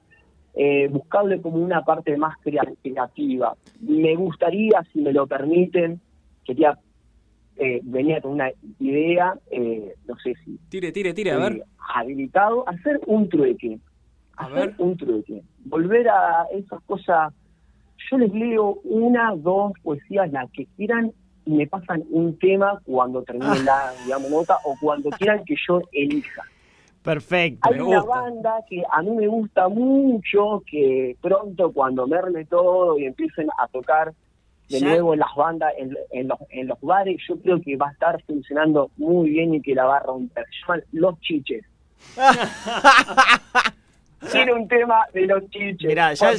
eh, 0.54 0.88
buscarle 0.88 1.40
como 1.40 1.58
una 1.58 1.84
parte 1.84 2.16
más 2.16 2.36
creativa. 2.42 3.54
Me 3.80 4.16
gustaría, 4.16 4.82
si 4.92 5.00
me 5.00 5.12
lo 5.12 5.26
permiten, 5.26 6.00
quería 6.44 6.76
eh, 7.62 7.80
venía 7.82 8.22
con 8.22 8.32
una 8.32 8.50
idea, 8.78 9.34
eh, 9.50 9.94
no 10.08 10.16
sé 10.16 10.34
si 10.44 10.58
tire, 10.70 10.92
tire, 10.92 11.12
tire, 11.12 11.32
a 11.32 11.36
ver, 11.36 11.62
habilitado, 11.94 12.66
hacer 12.66 12.98
un 13.06 13.28
trueque, 13.28 13.78
a 14.38 14.46
hacer 14.46 14.74
un 14.78 14.96
trueque, 14.96 15.42
volver 15.66 16.08
a 16.08 16.46
esas 16.52 16.80
cosas 16.84 17.34
yo 18.10 18.18
les 18.18 18.32
leo 18.32 18.78
una, 18.84 19.34
dos 19.36 19.72
poesías, 19.82 20.30
las 20.32 20.50
que 20.52 20.66
quieran, 20.76 21.12
y 21.46 21.52
me 21.52 21.66
pasan 21.66 22.04
un 22.10 22.38
tema 22.38 22.80
cuando 22.84 23.22
termine 23.22 23.62
la, 23.64 23.92
digamos, 24.04 24.30
nota 24.30 24.58
o 24.64 24.76
cuando 24.80 25.10
quieran 25.10 25.44
que 25.44 25.54
yo 25.66 25.80
elija. 25.92 26.42
Perfecto. 27.02 27.68
Hay 27.70 27.80
una 27.80 28.02
banda 28.02 28.62
que 28.68 28.82
a 28.90 29.02
mí 29.02 29.10
me 29.10 29.26
gusta 29.26 29.68
mucho, 29.68 30.62
que 30.70 31.16
pronto 31.20 31.72
cuando 31.72 32.06
merme 32.06 32.44
todo 32.44 32.98
y 32.98 33.06
empiecen 33.06 33.48
a 33.58 33.66
tocar 33.68 34.12
de 34.68 34.80
nuevo 34.80 35.14
en 35.14 35.20
las 35.20 35.34
bandas, 35.34 35.72
en, 35.78 36.28
los, 36.28 36.38
en 36.50 36.68
los 36.68 36.80
bares, 36.80 37.16
yo 37.26 37.36
creo 37.40 37.60
que 37.60 37.76
va 37.76 37.88
a 37.88 37.92
estar 37.92 38.22
funcionando 38.24 38.90
muy 38.98 39.30
bien 39.30 39.54
y 39.54 39.62
que 39.62 39.74
la 39.74 39.84
va 39.84 39.96
a 39.96 40.00
romper. 40.00 40.44
Se 40.46 40.60
llaman 40.60 40.84
Los 40.92 41.20
Chiches. 41.20 41.64
Tiene 44.30 44.52
un 44.52 44.68
tema 44.68 45.06
de 45.14 45.26
los 45.26 45.48
chiches. 45.50 45.88
Mirá, 45.88 46.12
ya, 46.14 46.30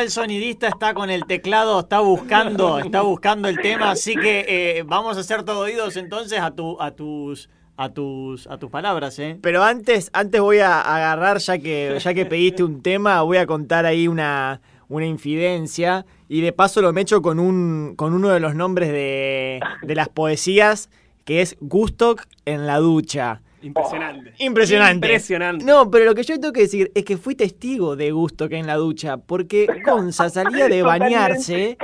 el, 0.00 0.10
sonidista 0.10 0.68
está 0.68 0.94
con 0.94 1.10
el 1.10 1.24
teclado, 1.26 1.80
está 1.80 2.00
buscando, 2.00 2.78
está 2.78 3.00
buscando 3.02 3.48
el 3.48 3.58
tema, 3.58 3.90
así 3.90 4.14
que 4.14 4.44
eh, 4.48 4.82
vamos 4.84 5.16
a 5.16 5.20
hacer 5.20 5.42
todo 5.42 5.60
oídos 5.60 5.96
entonces 5.96 6.40
a 6.40 6.52
tu, 6.52 6.80
a 6.80 6.92
tus 6.92 7.50
a 7.76 7.88
tus 7.88 8.46
a 8.46 8.56
tus 8.56 8.70
palabras, 8.70 9.18
¿eh? 9.18 9.36
Pero 9.42 9.64
antes 9.64 10.10
antes 10.12 10.40
voy 10.40 10.58
a 10.58 10.80
agarrar 10.80 11.38
ya 11.38 11.58
que 11.58 11.98
ya 11.98 12.14
que 12.14 12.24
pediste 12.24 12.62
un 12.62 12.82
tema, 12.82 13.22
voy 13.22 13.38
a 13.38 13.46
contar 13.46 13.84
ahí 13.84 14.06
una 14.06 14.60
una 14.88 15.06
infidencia 15.06 16.06
y 16.28 16.40
de 16.40 16.52
paso 16.52 16.82
lo 16.82 16.92
me 16.92 17.00
echo 17.00 17.20
con 17.20 17.40
un 17.40 17.94
con 17.96 18.14
uno 18.14 18.28
de 18.28 18.38
los 18.38 18.54
nombres 18.54 18.90
de, 18.90 19.60
de 19.82 19.94
las 19.96 20.08
poesías 20.08 20.88
que 21.24 21.40
es 21.40 21.56
Gustock 21.60 22.26
en 22.44 22.66
la 22.66 22.78
ducha. 22.78 23.40
Impresionante. 23.64 24.34
Impresionante. 24.38 25.06
Impresionante. 25.06 25.64
No, 25.64 25.90
pero 25.90 26.04
lo 26.04 26.14
que 26.14 26.22
yo 26.22 26.38
tengo 26.38 26.52
que 26.52 26.62
decir 26.62 26.92
es 26.94 27.04
que 27.04 27.16
fui 27.16 27.34
testigo 27.34 27.96
de 27.96 28.10
gusto 28.10 28.48
que 28.48 28.56
en 28.56 28.66
la 28.66 28.76
ducha, 28.76 29.16
porque 29.16 29.66
Gonza 29.84 30.28
salía 30.28 30.68
de 30.68 30.82
bañarse 30.84 31.78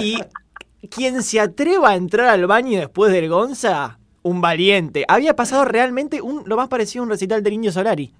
y 0.00 0.18
quien 0.88 1.22
se 1.22 1.38
atreva 1.38 1.90
a 1.90 1.94
entrar 1.94 2.26
al 2.26 2.46
baño 2.46 2.80
después 2.80 3.12
del 3.12 3.28
Gonza, 3.28 4.00
un 4.22 4.40
valiente. 4.40 5.04
Había 5.06 5.36
pasado 5.36 5.64
realmente 5.64 6.20
un, 6.20 6.42
lo 6.46 6.56
más 6.56 6.68
parecido 6.68 7.02
a 7.02 7.04
un 7.04 7.10
recital 7.10 7.44
de 7.44 7.50
Niño 7.50 7.70
Solari. 7.70 8.12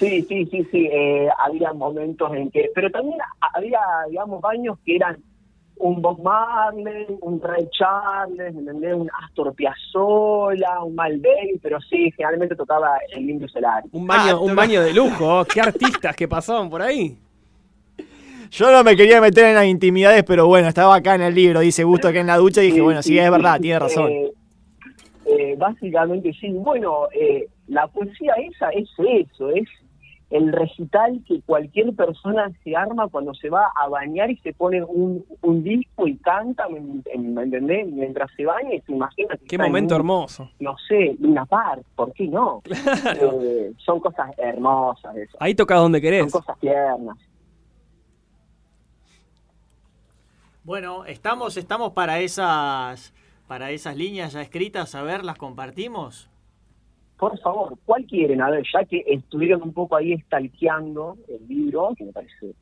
Sí, 0.00 0.22
sí, 0.28 0.46
sí, 0.46 0.66
sí. 0.72 0.88
Eh, 0.90 1.28
había 1.38 1.72
momentos 1.72 2.34
en 2.34 2.50
que. 2.50 2.70
Pero 2.74 2.90
también 2.90 3.18
había, 3.54 3.78
digamos, 4.08 4.40
baños 4.40 4.78
que 4.84 4.96
eran 4.96 5.22
un 5.76 6.00
Bob 6.00 6.22
Marley, 6.22 7.06
un 7.20 7.40
Ray 7.40 7.68
Charles, 7.70 8.54
Un 8.54 9.10
Astor 9.24 9.54
Piazzolla, 9.54 10.82
un 10.82 10.94
Malbec, 10.94 11.60
pero 11.62 11.80
sí, 11.80 12.10
generalmente 12.16 12.54
tocaba 12.54 12.98
el 13.12 13.28
Indio 13.28 13.48
Solari. 13.48 13.88
Un 13.92 14.06
baño, 14.06 14.36
ah, 14.36 14.40
un 14.40 14.54
baño 14.54 14.82
de 14.82 14.92
lujo, 14.92 15.44
qué 15.44 15.60
artistas 15.60 16.14
que 16.16 16.28
pasaban 16.28 16.70
por 16.70 16.82
ahí. 16.82 17.18
Yo 18.50 18.70
no 18.70 18.84
me 18.84 18.94
quería 18.94 19.20
meter 19.20 19.46
en 19.46 19.54
las 19.56 19.66
intimidades, 19.66 20.22
pero 20.22 20.46
bueno, 20.46 20.68
estaba 20.68 20.94
acá 20.94 21.16
en 21.16 21.22
el 21.22 21.34
libro, 21.34 21.60
dice 21.60 21.82
Gusto 21.82 22.12
que 22.12 22.20
en 22.20 22.28
la 22.28 22.36
ducha, 22.36 22.62
y 22.62 22.66
dije, 22.66 22.80
bueno, 22.80 23.02
sí, 23.02 23.18
es 23.18 23.30
verdad, 23.30 23.58
tiene 23.60 23.80
razón. 23.80 24.10
Eh, 24.10 24.32
eh, 25.26 25.54
básicamente 25.58 26.32
sí, 26.34 26.50
bueno, 26.50 27.08
eh, 27.12 27.48
la 27.66 27.88
poesía 27.88 28.34
esa 28.34 28.68
es 28.70 28.88
eso, 28.98 29.50
es 29.50 29.68
el 30.30 30.52
recital 30.52 31.22
que 31.26 31.40
cualquier 31.42 31.94
persona 31.94 32.50
se 32.62 32.74
arma 32.74 33.08
cuando 33.08 33.34
se 33.34 33.50
va 33.50 33.70
a 33.76 33.88
bañar 33.88 34.30
y 34.30 34.36
se 34.38 34.52
pone 34.52 34.82
un, 34.82 35.24
un 35.42 35.62
disco 35.62 36.06
y 36.06 36.16
canta, 36.16 36.66
¿me, 36.68 36.78
entendés? 37.42 37.86
Mientras 37.86 38.30
se 38.36 38.44
baña 38.44 38.74
y 38.74 38.80
se 38.80 38.92
imagina 38.92 39.38
Qué 39.46 39.58
momento 39.58 39.94
hermoso. 39.94 40.50
No 40.60 40.76
sé, 40.88 41.16
una 41.20 41.44
par, 41.46 41.82
¿por 41.94 42.12
qué 42.12 42.28
no? 42.28 42.62
Eh, 43.20 43.72
son 43.78 44.00
cosas 44.00 44.30
hermosas 44.38 45.16
eso. 45.16 45.36
Ahí 45.40 45.54
tocas 45.54 45.78
donde 45.78 46.00
querés. 46.00 46.30
Son 46.30 46.40
cosas 46.40 46.58
tiernas. 46.58 47.16
Bueno, 50.64 51.04
estamos, 51.04 51.56
estamos 51.56 51.92
para 51.92 52.20
esas 52.20 53.12
para 53.46 53.70
esas 53.70 53.96
líneas 53.96 54.32
ya 54.32 54.42
escritas, 54.42 54.94
a 54.94 55.02
ver, 55.02 55.24
las 55.24 55.36
compartimos. 55.36 56.30
Por 57.24 57.38
favor, 57.38 57.78
¿cuál 57.86 58.04
quieren? 58.04 58.42
A 58.42 58.50
ver, 58.50 58.62
ya 58.70 58.84
que 58.84 59.02
estuvieron 59.06 59.62
un 59.62 59.72
poco 59.72 59.96
ahí 59.96 60.12
estalqueando 60.12 61.16
el 61.26 61.48
libro, 61.48 61.94
que 61.96 62.04
me 62.04 62.12
parece 62.12 62.54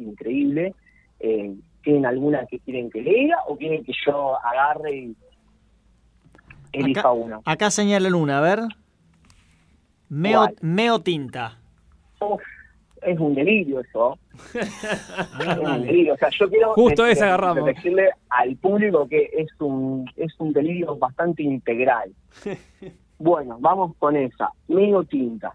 increíble, 0.00 0.74
eh, 1.20 1.54
¿tienen 1.84 2.06
alguna 2.06 2.44
que 2.46 2.58
quieren 2.58 2.90
que 2.90 3.02
lea 3.02 3.36
o 3.46 3.56
quieren 3.56 3.84
que 3.84 3.92
yo 4.04 4.36
agarre 4.44 4.96
y 4.96 5.16
elija 6.72 7.00
Acá, 7.02 7.12
una? 7.12 7.40
acá 7.44 7.70
señalan 7.70 8.14
una, 8.16 8.38
a 8.38 8.40
ver. 8.40 8.60
Meo. 10.08 10.48
Meo 10.60 10.98
Tinta. 10.98 11.60
Uf, 12.20 12.42
es 13.02 13.16
un 13.16 13.32
delirio 13.36 13.78
eso. 13.78 14.18
es 14.58 15.56
un 15.56 15.82
delirio. 15.86 16.14
O 16.14 16.16
sea, 16.16 16.30
yo 16.30 16.50
quiero 16.50 16.74
Justo 16.74 17.04
agarramos. 17.04 17.64
decirle 17.64 18.10
al 18.28 18.56
público 18.56 19.06
que 19.06 19.30
es 19.34 19.48
un, 19.60 20.10
es 20.16 20.32
un 20.40 20.52
delirio 20.52 20.96
bastante 20.96 21.44
integral. 21.44 22.10
Bueno, 23.20 23.58
vamos 23.60 23.94
con 23.98 24.16
esa. 24.16 24.48
Medio 24.66 25.04
tinta. 25.04 25.52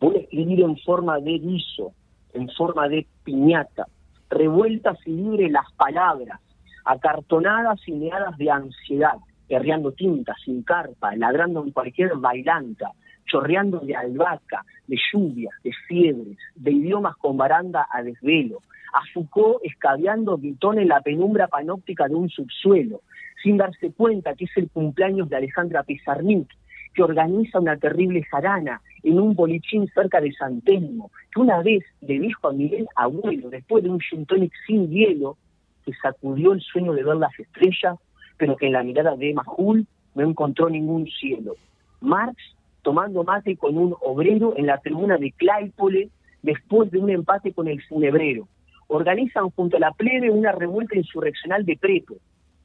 Voy 0.00 0.16
a 0.16 0.18
escribir 0.18 0.60
en 0.62 0.76
forma 0.78 1.20
de 1.20 1.38
guiso, 1.38 1.92
en 2.32 2.48
forma 2.48 2.88
de 2.88 3.06
piñata, 3.22 3.86
revueltas 4.28 4.98
y 5.06 5.12
libre 5.12 5.48
las 5.48 5.72
palabras, 5.74 6.40
acartonadas 6.84 7.78
y 7.86 7.92
meadas 7.92 8.36
de 8.38 8.50
ansiedad, 8.50 9.18
perreando 9.46 9.92
tinta, 9.92 10.34
sin 10.44 10.64
carpa, 10.64 11.14
ladrando 11.14 11.62
en 11.62 11.70
cualquier 11.70 12.16
bailanta, 12.16 12.90
chorreando 13.26 13.78
de 13.78 13.94
albahaca, 13.94 14.64
de 14.88 14.98
lluvias, 15.12 15.54
de 15.62 15.70
fiebres, 15.86 16.38
de 16.56 16.72
idiomas 16.72 17.16
con 17.18 17.36
baranda 17.36 17.86
a 17.88 18.02
desvelo, 18.02 18.62
a 18.94 19.06
Foucault 19.14 19.60
escabeando 19.62 20.38
gritón 20.38 20.80
en 20.80 20.88
la 20.88 21.02
penumbra 21.02 21.46
panóptica 21.46 22.08
de 22.08 22.16
un 22.16 22.28
subsuelo, 22.28 23.02
sin 23.42 23.56
darse 23.56 23.92
cuenta 23.92 24.34
que 24.34 24.44
es 24.44 24.56
el 24.56 24.68
cumpleaños 24.70 25.28
de 25.28 25.36
Alejandra 25.36 25.82
Pizarnik, 25.82 26.48
que 26.94 27.02
organiza 27.02 27.60
una 27.60 27.76
terrible 27.76 28.22
jarana 28.24 28.80
en 29.02 29.20
un 29.20 29.34
bolichín 29.34 29.88
cerca 29.94 30.20
de 30.20 30.32
San 30.32 30.60
Telmo, 30.62 31.10
que 31.32 31.40
una 31.40 31.62
vez 31.62 31.84
le 32.00 32.18
dijo 32.18 32.48
a 32.48 32.52
Miguel 32.52 32.86
Abuelo, 32.96 33.48
después 33.50 33.84
de 33.84 33.90
un 33.90 34.00
gin 34.00 34.26
tonic 34.26 34.52
sin 34.66 34.90
hielo, 34.90 35.36
que 35.84 35.92
sacudió 35.94 36.52
el 36.52 36.60
sueño 36.60 36.92
de 36.92 37.04
ver 37.04 37.16
las 37.16 37.38
estrellas, 37.38 37.96
pero 38.36 38.56
que 38.56 38.66
en 38.66 38.72
la 38.72 38.82
mirada 38.82 39.16
de 39.16 39.32
Majul 39.34 39.86
no 40.14 40.28
encontró 40.28 40.68
ningún 40.68 41.06
cielo. 41.06 41.54
Marx 42.00 42.36
tomando 42.82 43.22
mate 43.24 43.56
con 43.56 43.76
un 43.76 43.94
obrero 44.00 44.54
en 44.56 44.66
la 44.66 44.78
tribuna 44.78 45.16
de 45.18 45.32
Claypole 45.32 46.08
después 46.42 46.90
de 46.90 46.98
un 46.98 47.10
empate 47.10 47.52
con 47.52 47.68
el 47.68 47.82
funebrero. 47.82 48.48
Organizan 48.88 49.50
junto 49.50 49.76
a 49.76 49.80
la 49.80 49.92
plebe 49.92 50.30
una 50.30 50.52
revuelta 50.52 50.96
insurreccional 50.96 51.64
de 51.64 51.76
prepo 51.76 52.16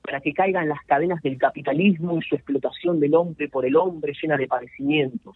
para 0.05 0.21
que 0.21 0.33
caigan 0.33 0.69
las 0.69 0.81
cadenas 0.85 1.21
del 1.23 1.37
capitalismo 1.37 2.17
y 2.17 2.21
su 2.21 2.35
explotación 2.35 2.99
del 2.99 3.15
hombre 3.15 3.49
por 3.49 3.65
el 3.65 3.75
hombre 3.75 4.13
llena 4.21 4.37
de 4.37 4.47
padecimientos. 4.47 5.35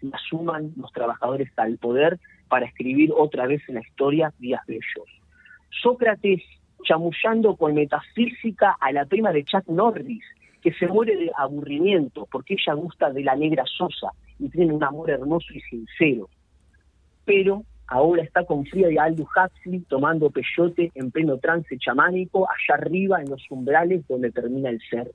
Y 0.00 0.10
asuman 0.12 0.72
los 0.76 0.90
trabajadores 0.92 1.50
al 1.56 1.76
poder 1.76 2.18
para 2.48 2.66
escribir 2.66 3.12
otra 3.14 3.46
vez 3.46 3.60
en 3.68 3.74
la 3.74 3.80
historia 3.80 4.32
días 4.38 4.62
bellos. 4.66 5.08
Sócrates 5.82 6.42
chamullando 6.84 7.56
con 7.56 7.74
metafísica 7.74 8.76
a 8.80 8.92
la 8.92 9.04
prima 9.04 9.32
de 9.32 9.44
Chuck 9.44 9.66
Norris, 9.68 10.24
que 10.62 10.72
se 10.72 10.86
muere 10.86 11.16
de 11.16 11.30
aburrimiento 11.36 12.26
porque 12.30 12.54
ella 12.54 12.74
gusta 12.74 13.10
de 13.10 13.24
la 13.24 13.36
negra 13.36 13.64
sosa 13.66 14.12
y 14.38 14.48
tiene 14.48 14.72
un 14.72 14.82
amor 14.82 15.10
hermoso 15.10 15.52
y 15.52 15.60
sincero. 15.60 16.30
Pero 17.24 17.64
ahora 17.88 18.22
está 18.22 18.44
con 18.44 18.64
Frida 18.66 18.92
y 18.92 18.98
Aldous 18.98 19.28
Huxley 19.28 19.80
tomando 19.88 20.30
peyote 20.30 20.92
en 20.94 21.10
pleno 21.10 21.38
trance 21.38 21.76
chamánico 21.78 22.46
allá 22.48 22.80
arriba 22.80 23.20
en 23.20 23.30
los 23.30 23.42
umbrales 23.50 24.06
donde 24.06 24.30
termina 24.30 24.70
el 24.70 24.80
ser. 24.88 25.10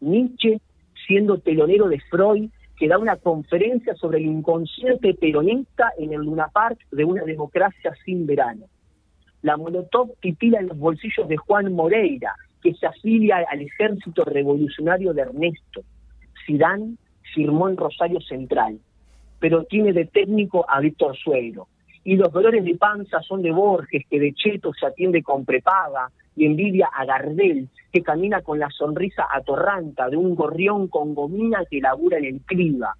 Nietzsche 0.00 0.60
siendo 1.06 1.38
telonero 1.38 1.88
de 1.88 2.00
Freud 2.10 2.50
que 2.76 2.88
da 2.88 2.98
una 2.98 3.16
conferencia 3.16 3.94
sobre 3.94 4.18
el 4.18 4.26
inconsciente 4.26 5.14
peronista 5.14 5.92
en 5.98 6.12
el 6.12 6.22
Luna 6.22 6.48
Park 6.52 6.80
de 6.90 7.04
una 7.04 7.22
democracia 7.22 7.94
sin 8.04 8.26
verano. 8.26 8.66
La 9.42 9.56
Molotov 9.56 10.14
titila 10.20 10.58
en 10.58 10.68
los 10.68 10.78
bolsillos 10.78 11.28
de 11.28 11.36
Juan 11.36 11.72
Moreira, 11.72 12.34
que 12.60 12.74
se 12.74 12.86
afilia 12.86 13.44
al 13.48 13.60
ejército 13.60 14.24
revolucionario 14.24 15.12
de 15.12 15.22
Ernesto. 15.22 15.82
Sidán 16.46 16.98
firmó 17.34 17.68
en 17.68 17.76
Rosario 17.76 18.20
Central, 18.20 18.78
pero 19.38 19.64
tiene 19.64 19.92
de 19.92 20.06
técnico 20.06 20.64
a 20.68 20.80
Víctor 20.80 21.16
Sueiro. 21.16 21.68
Y 22.04 22.16
los 22.16 22.32
dolores 22.32 22.64
de 22.64 22.74
panza 22.74 23.20
son 23.22 23.42
de 23.42 23.52
Borges, 23.52 24.04
que 24.10 24.18
de 24.18 24.32
Cheto 24.34 24.72
se 24.74 24.86
atiende 24.86 25.22
con 25.22 25.44
prepaga, 25.44 26.10
y 26.34 26.46
envidia 26.46 26.88
a 26.92 27.04
Gardel, 27.04 27.68
que 27.92 28.02
camina 28.02 28.40
con 28.40 28.58
la 28.58 28.70
sonrisa 28.70 29.26
atorranta 29.30 30.08
de 30.08 30.16
un 30.16 30.34
gorrión 30.34 30.88
con 30.88 31.14
gomina 31.14 31.64
que 31.70 31.80
labura 31.80 32.18
en 32.18 32.24
el 32.24 32.40
criba, 32.40 32.94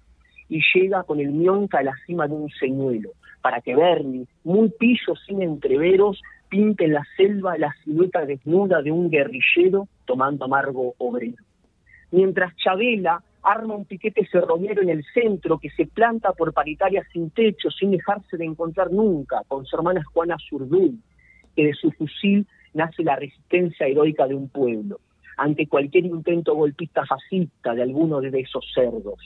y 0.47 0.61
llega 0.73 1.03
con 1.03 1.19
el 1.19 1.31
mionca 1.31 1.79
a 1.79 1.83
la 1.83 1.95
cima 2.05 2.27
de 2.27 2.35
un 2.35 2.49
señuelo, 2.51 3.09
para 3.41 3.59
que 3.61 3.75
Bernie, 3.75 4.27
muy 4.43 4.69
pillo 4.69 5.15
sin 5.25 5.41
entreveros, 5.41 6.21
pinte 6.49 6.85
en 6.85 6.93
la 6.93 7.03
selva 7.17 7.57
la 7.57 7.73
silueta 7.83 8.25
desnuda 8.25 8.81
de 8.81 8.91
un 8.91 9.09
guerrillero 9.09 9.87
tomando 10.05 10.45
amargo 10.45 10.93
obrero. 10.99 11.43
Mientras 12.11 12.55
Chabela 12.57 13.23
arma 13.43 13.75
un 13.75 13.85
piquete 13.85 14.25
ferroviario 14.25 14.83
en 14.83 14.89
el 14.89 15.03
centro 15.13 15.59
que 15.59 15.69
se 15.69 15.85
planta 15.85 16.31
por 16.31 16.53
paritaria 16.53 17.05
sin 17.11 17.29
techo, 17.29 17.69
sin 17.69 17.91
dejarse 17.91 18.37
de 18.37 18.45
encontrar 18.45 18.91
nunca 18.91 19.41
con 19.47 19.65
su 19.65 19.75
hermana 19.75 20.03
Juana 20.13 20.37
Zurdul, 20.49 20.97
que 21.55 21.65
de 21.65 21.73
su 21.73 21.91
fusil 21.91 22.47
nace 22.73 23.03
la 23.03 23.17
resistencia 23.17 23.87
heroica 23.87 24.27
de 24.27 24.35
un 24.35 24.49
pueblo, 24.49 24.99
ante 25.37 25.67
cualquier 25.67 26.05
intento 26.05 26.55
golpista 26.55 27.05
fascista 27.05 27.75
de 27.75 27.83
alguno 27.83 28.21
de 28.21 28.39
esos 28.39 28.65
cerdos. 28.73 29.19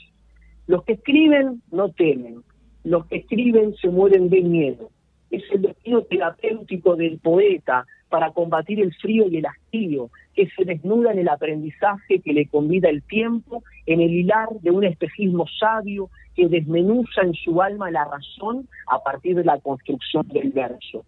Los 0.66 0.84
que 0.84 0.94
escriben 0.94 1.62
no 1.70 1.90
temen, 1.90 2.42
los 2.84 3.06
que 3.06 3.18
escriben 3.18 3.74
se 3.76 3.88
mueren 3.88 4.28
de 4.28 4.42
miedo. 4.42 4.90
Es 5.30 5.42
el 5.52 5.62
destino 5.62 6.02
terapéutico 6.02 6.96
del 6.96 7.18
poeta 7.18 7.86
para 8.08 8.30
combatir 8.32 8.80
el 8.80 8.94
frío 8.94 9.26
y 9.28 9.38
el 9.38 9.46
hastío, 9.46 10.10
que 10.34 10.48
se 10.50 10.64
desnuda 10.64 11.12
en 11.12 11.18
el 11.18 11.28
aprendizaje 11.28 12.20
que 12.20 12.32
le 12.32 12.46
convida 12.46 12.88
el 12.88 13.02
tiempo, 13.02 13.62
en 13.86 14.00
el 14.00 14.10
hilar 14.10 14.48
de 14.60 14.70
un 14.70 14.84
espejismo 14.84 15.46
sabio 15.58 16.10
que 16.34 16.48
desmenuza 16.48 17.22
en 17.22 17.34
su 17.34 17.60
alma 17.60 17.90
la 17.90 18.04
razón 18.04 18.68
a 18.86 19.02
partir 19.02 19.36
de 19.36 19.44
la 19.44 19.58
construcción 19.58 20.26
del 20.28 20.50
verso. 20.52 21.04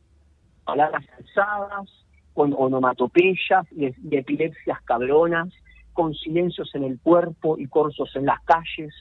Palabras 0.65 1.05
alzadas, 1.19 1.89
con 2.35 2.55
onomatopeyas 2.57 3.67
y, 3.73 3.87
epilepsias 4.17 4.81
cabronas, 4.83 5.49
con 5.93 6.15
silencios 6.15 6.75
en 6.75 6.85
el 6.85 6.99
cuerpo 6.99 7.59
y 7.59 7.67
corsos 7.67 8.15
en 8.17 8.27
las 8.27 8.41
calles, 8.45 8.95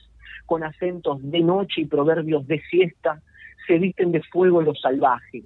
con 0.46 0.64
acentos 0.64 1.18
de 1.22 1.40
noche 1.40 1.82
y 1.82 1.86
proverbios 1.86 2.46
de 2.46 2.60
siesta, 2.70 3.22
se 3.66 3.78
visten 3.78 4.12
de 4.12 4.22
fuego 4.22 4.62
los 4.62 4.80
salvajes, 4.80 5.44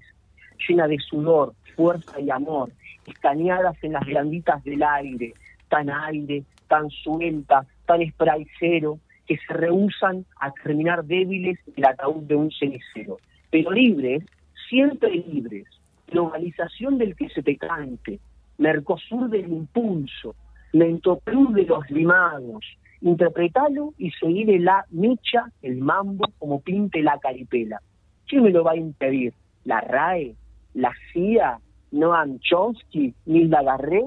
llena 0.67 0.89
de 0.89 0.99
sudor, 0.99 1.55
fuerza 1.75 2.21
y 2.21 2.31
amor, 2.31 2.71
escaneadas 3.07 3.77
en 3.83 3.93
las 3.93 4.05
blanditas 4.05 4.63
del 4.65 4.83
aire, 4.83 5.35
tan 5.69 5.91
aire, 5.91 6.45
tan 6.69 6.91
suelta, 6.91 7.67
tan 7.87 8.03
espraicero, 8.03 8.99
que 9.27 9.39
se 9.39 9.55
rehusan 9.55 10.25
a 10.41 10.51
terminar 10.53 11.05
débiles 11.05 11.59
el 11.77 11.85
ataúd 11.85 12.23
de 12.25 12.37
un 12.37 12.51
cenicero. 12.51 13.19
Pero 13.51 13.71
libres, 13.71 14.23
siempre 14.69 15.11
libres, 15.11 15.67
globalización 16.09 16.99
del 16.99 17.17
que 17.17 17.29
se 17.31 17.43
te 17.43 17.57
cante, 17.57 18.21
Mercosur 18.59 19.31
del 19.31 19.49
impulso, 19.49 20.35
Lentoplu 20.73 21.53
de 21.53 21.65
los 21.65 21.91
limados, 21.91 22.65
interpretalo 23.01 23.95
y 23.99 24.11
seguirle 24.13 24.59
la 24.61 24.85
mecha, 24.91 25.51
el 25.63 25.79
mambo, 25.79 26.25
como 26.39 26.61
pinte 26.61 27.03
la 27.03 27.19
caripela. 27.19 27.81
¿Quién 28.27 28.45
me 28.45 28.51
lo 28.51 28.65
va 28.65 28.73
a 28.73 28.77
impedir? 28.77 29.35
¿La 29.65 29.81
RAE? 29.81 30.35
¿La 30.75 30.93
CIA? 31.13 31.59
¿Noam 31.93 32.39
Chomsky? 32.41 33.15
¿Nilda 33.27 33.63
Garré? 33.63 34.05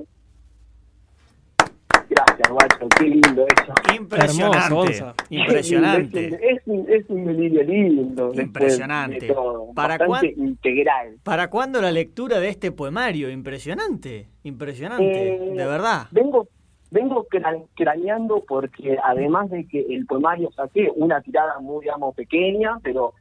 Gracias, 2.09 2.49
guacho, 2.49 2.87
qué 2.97 3.03
lindo 3.05 3.45
eso. 3.47 3.73
Impresionante. 3.93 4.57
Hermoso, 4.65 5.13
impresionante. 5.29 6.27
Es 6.41 6.61
un, 6.65 6.85
es 6.89 7.09
un 7.09 7.25
delirio 7.25 7.63
lindo. 7.63 8.31
Impresionante. 8.33 9.27
de 9.27 9.33
todo. 9.33 9.73
¿Para 9.75 9.97
Bastante 9.97 10.33
cuán- 10.35 10.47
integral. 10.47 11.17
¿Para 11.23 11.49
cuándo 11.49 11.81
la 11.81 11.91
lectura 11.91 12.39
de 12.39 12.47
este 12.49 12.71
poemario? 12.71 13.29
Impresionante, 13.29 14.27
impresionante, 14.43 15.33
Eh, 15.35 15.39
de 15.53 15.65
verdad. 15.65 16.07
Vengo, 16.11 16.47
vengo 16.91 17.27
cra- 17.29 17.65
craneando 17.75 18.41
porque 18.47 18.97
además 19.03 19.49
de 19.49 19.67
que 19.67 19.81
el 19.81 20.05
poemario 20.05 20.49
saqué 20.53 20.89
una 20.95 21.21
tirada 21.21 21.59
muy, 21.59 21.81
digamos, 21.83 22.15
pequeña, 22.15 22.79
pero 22.83 23.13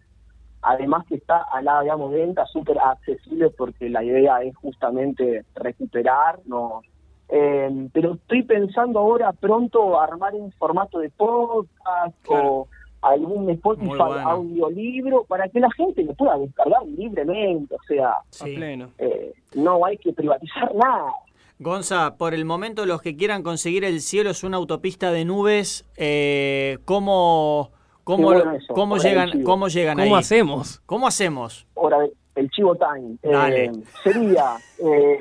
además 0.62 1.04
que 1.06 1.16
está 1.16 1.42
a 1.52 1.62
la, 1.62 1.82
digamos, 1.82 2.10
venta 2.12 2.44
súper 2.46 2.78
accesible 2.78 3.50
porque 3.50 3.88
la 3.88 4.02
idea 4.02 4.42
es 4.42 4.54
justamente 4.56 5.44
recuperar, 5.54 6.40
no 6.46 6.82
eh, 7.28 7.88
pero 7.92 8.14
estoy 8.14 8.44
pensando 8.44 9.00
ahora 9.00 9.32
pronto 9.32 10.00
armar 10.00 10.32
un 10.34 10.52
formato 10.52 11.00
de 11.00 11.10
podcast 11.10 12.14
o 12.28 12.68
algún 13.02 13.50
Spotify 13.50 13.88
bueno. 13.96 14.28
audiolibro 14.30 15.24
para 15.24 15.48
que 15.48 15.58
la 15.58 15.70
gente 15.72 16.04
lo 16.04 16.14
pueda 16.14 16.38
descargar 16.38 16.84
libremente, 16.86 17.74
o 17.74 17.82
sea, 17.88 18.14
Sí. 18.30 18.54
pleno. 18.54 18.90
eh, 18.98 19.32
no 19.56 19.84
hay 19.84 19.98
que 19.98 20.12
privatizar 20.12 20.72
nada. 20.74 21.12
Gonza, 21.58 22.16
por 22.16 22.32
el 22.34 22.44
momento 22.44 22.84
los 22.86 23.00
que 23.02 23.16
quieran 23.16 23.42
conseguir 23.42 23.84
el 23.84 24.00
cielo 24.02 24.30
es 24.30 24.44
una 24.44 24.58
autopista 24.58 25.10
de 25.10 25.24
nubes, 25.24 25.84
eh, 25.96 26.78
¿cómo, 26.84 27.70
cómo, 28.06 28.28
bueno 28.32 28.52
eso, 28.52 28.72
cómo 28.72 28.94
hora 28.94 29.02
llegan, 29.02 29.42
cómo 29.42 29.66
llegan 29.68 29.98
¿Cómo 29.98 30.14
ahí? 30.14 30.20
hacemos? 30.20 30.80
¿Cómo 30.86 31.06
hacemos? 31.08 31.66
Ahora, 31.76 31.98
el 32.36 32.48
Chivo 32.50 32.76
Time. 32.76 33.16
eh, 33.22 33.28
Dale. 33.30 33.72
sería, 34.04 34.56
eh, 34.78 35.18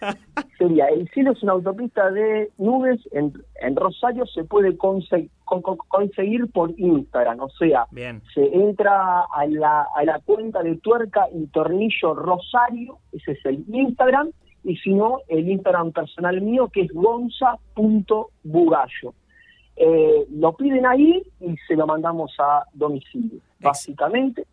sería, 0.58 0.86
el 0.88 1.08
cielo 1.10 1.32
es 1.32 1.42
una 1.42 1.52
autopista 1.52 2.10
de 2.10 2.50
nubes, 2.58 3.00
en, 3.12 3.32
en 3.60 3.76
Rosario 3.76 4.26
se 4.26 4.44
puede 4.44 4.76
conse- 4.76 5.30
con- 5.44 5.62
con- 5.62 5.76
conseguir 5.88 6.50
por 6.50 6.72
Instagram, 6.78 7.40
o 7.40 7.50
sea, 7.50 7.86
Bien, 7.90 8.22
se 8.34 8.44
entra 8.54 9.20
a 9.32 9.46
la, 9.46 9.86
a 9.94 10.04
la 10.04 10.20
cuenta 10.24 10.62
de 10.62 10.76
tuerca 10.78 11.26
y 11.32 11.46
tornillo 11.48 12.14
Rosario, 12.14 12.98
ese 13.12 13.32
es 13.32 13.44
el 13.44 13.64
Instagram, 13.72 14.30
y 14.64 14.76
si 14.78 14.94
no, 14.94 15.18
el 15.28 15.48
Instagram 15.50 15.92
personal 15.92 16.40
mío 16.40 16.68
que 16.72 16.82
es 16.82 16.92
gonza.bugallo. 16.92 19.14
Eh, 19.76 20.26
lo 20.30 20.52
piden 20.56 20.86
ahí 20.86 21.22
y 21.40 21.56
se 21.66 21.74
lo 21.76 21.86
mandamos 21.86 22.34
a 22.38 22.64
domicilio, 22.72 23.40
básicamente. 23.60 24.46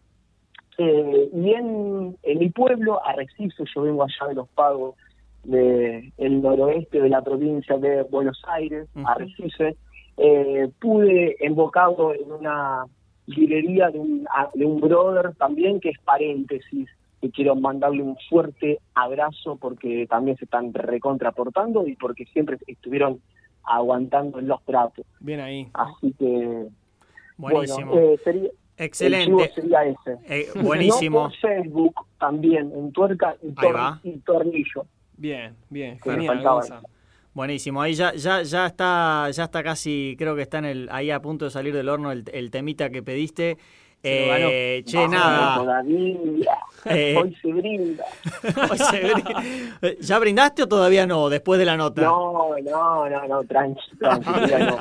Eh, 0.77 1.29
y 1.33 1.51
en, 1.53 2.17
en 2.23 2.39
mi 2.39 2.49
pueblo, 2.49 3.05
Arrecife, 3.05 3.63
yo 3.75 3.81
vengo 3.83 4.03
allá 4.03 4.27
de 4.29 4.35
los 4.35 4.47
pagos 4.49 4.95
del 5.43 6.41
noroeste 6.41 7.01
de 7.01 7.09
la 7.09 7.21
provincia 7.21 7.77
de 7.77 8.03
Buenos 8.03 8.41
Aires, 8.47 8.87
Ujú. 8.95 9.07
Arrecife, 9.07 9.75
eh, 10.17 10.69
pude 10.79 11.35
embocado 11.39 12.13
en 12.13 12.31
una 12.31 12.85
librería 13.25 13.89
de 13.89 13.99
un, 13.99 14.27
a- 14.29 14.49
de 14.53 14.65
un 14.65 14.79
brother 14.81 15.33
también 15.35 15.79
que 15.79 15.89
es 15.89 15.99
paréntesis 15.99 16.89
y 17.21 17.29
quiero 17.29 17.55
mandarle 17.55 18.01
un 18.03 18.17
fuerte 18.29 18.79
abrazo 18.95 19.55
porque 19.57 20.07
también 20.07 20.37
se 20.37 20.45
están 20.45 20.73
recontraportando 20.73 21.87
y 21.87 21.95
porque 21.95 22.25
siempre 22.25 22.57
estuvieron 22.67 23.21
aguantando 23.63 24.39
en 24.39 24.47
los 24.47 24.63
tratos. 24.65 25.05
Bien 25.19 25.39
ahí. 25.39 25.69
Así 25.73 26.13
que, 26.17 26.67
buenísimo. 27.37 27.91
bueno, 27.91 28.11
eh, 28.13 28.19
sería, 28.23 28.41
el 28.43 28.49
chivo 28.49 28.53
Excelente. 28.77 29.51
sería 29.53 29.83
ese. 29.85 30.17
Eh, 30.27 30.47
No 30.55 30.61
buenísimo. 30.63 31.23
por 31.23 31.35
Facebook 31.37 31.95
también, 32.19 32.71
en 32.75 32.91
tuerca 32.91 33.35
y, 33.41 33.47
Ahí 33.47 33.53
tor- 33.55 33.75
va. 33.75 33.99
y 34.03 34.17
tornillo. 34.19 34.85
Bien, 35.17 35.55
bien. 35.69 35.99
Que 35.99 36.09
me 36.11 36.15
Genial. 36.27 36.43
Buenísimo, 37.33 37.81
ahí 37.81 37.93
ya, 37.93 38.13
ya, 38.13 38.41
ya 38.41 38.65
está, 38.65 39.29
ya 39.31 39.45
está 39.45 39.63
casi, 39.63 40.15
creo 40.17 40.35
que 40.35 40.41
está 40.41 40.57
en 40.57 40.65
el, 40.65 40.89
ahí 40.91 41.11
a 41.11 41.21
punto 41.21 41.45
de 41.45 41.51
salir 41.51 41.73
del 41.73 41.87
horno 41.87 42.11
el, 42.11 42.25
el 42.33 42.51
temita 42.51 42.89
que 42.89 43.01
pediste. 43.01 43.57
Eh, 44.03 44.83
che, 44.85 44.97
Vamos, 44.97 45.11
nada. 45.11 45.55
Todavía. 45.57 46.57
Eh. 46.85 47.15
Hoy 47.21 47.35
se 47.39 47.53
brinda. 47.53 48.03
Hoy 48.71 48.77
se 48.77 49.13
brin- 49.13 49.97
¿Ya 49.99 50.17
brindaste 50.19 50.63
o 50.63 50.67
todavía 50.67 51.05
no? 51.05 51.29
Después 51.29 51.59
de 51.59 51.65
la 51.65 51.77
nota. 51.77 52.01
No, 52.01 52.49
no, 52.63 53.07
no, 53.09 53.27
no, 53.27 53.43
tranqui, 53.43 53.79
tranqui, 53.99 54.23
todavía 54.31 54.59
no. 54.59 54.77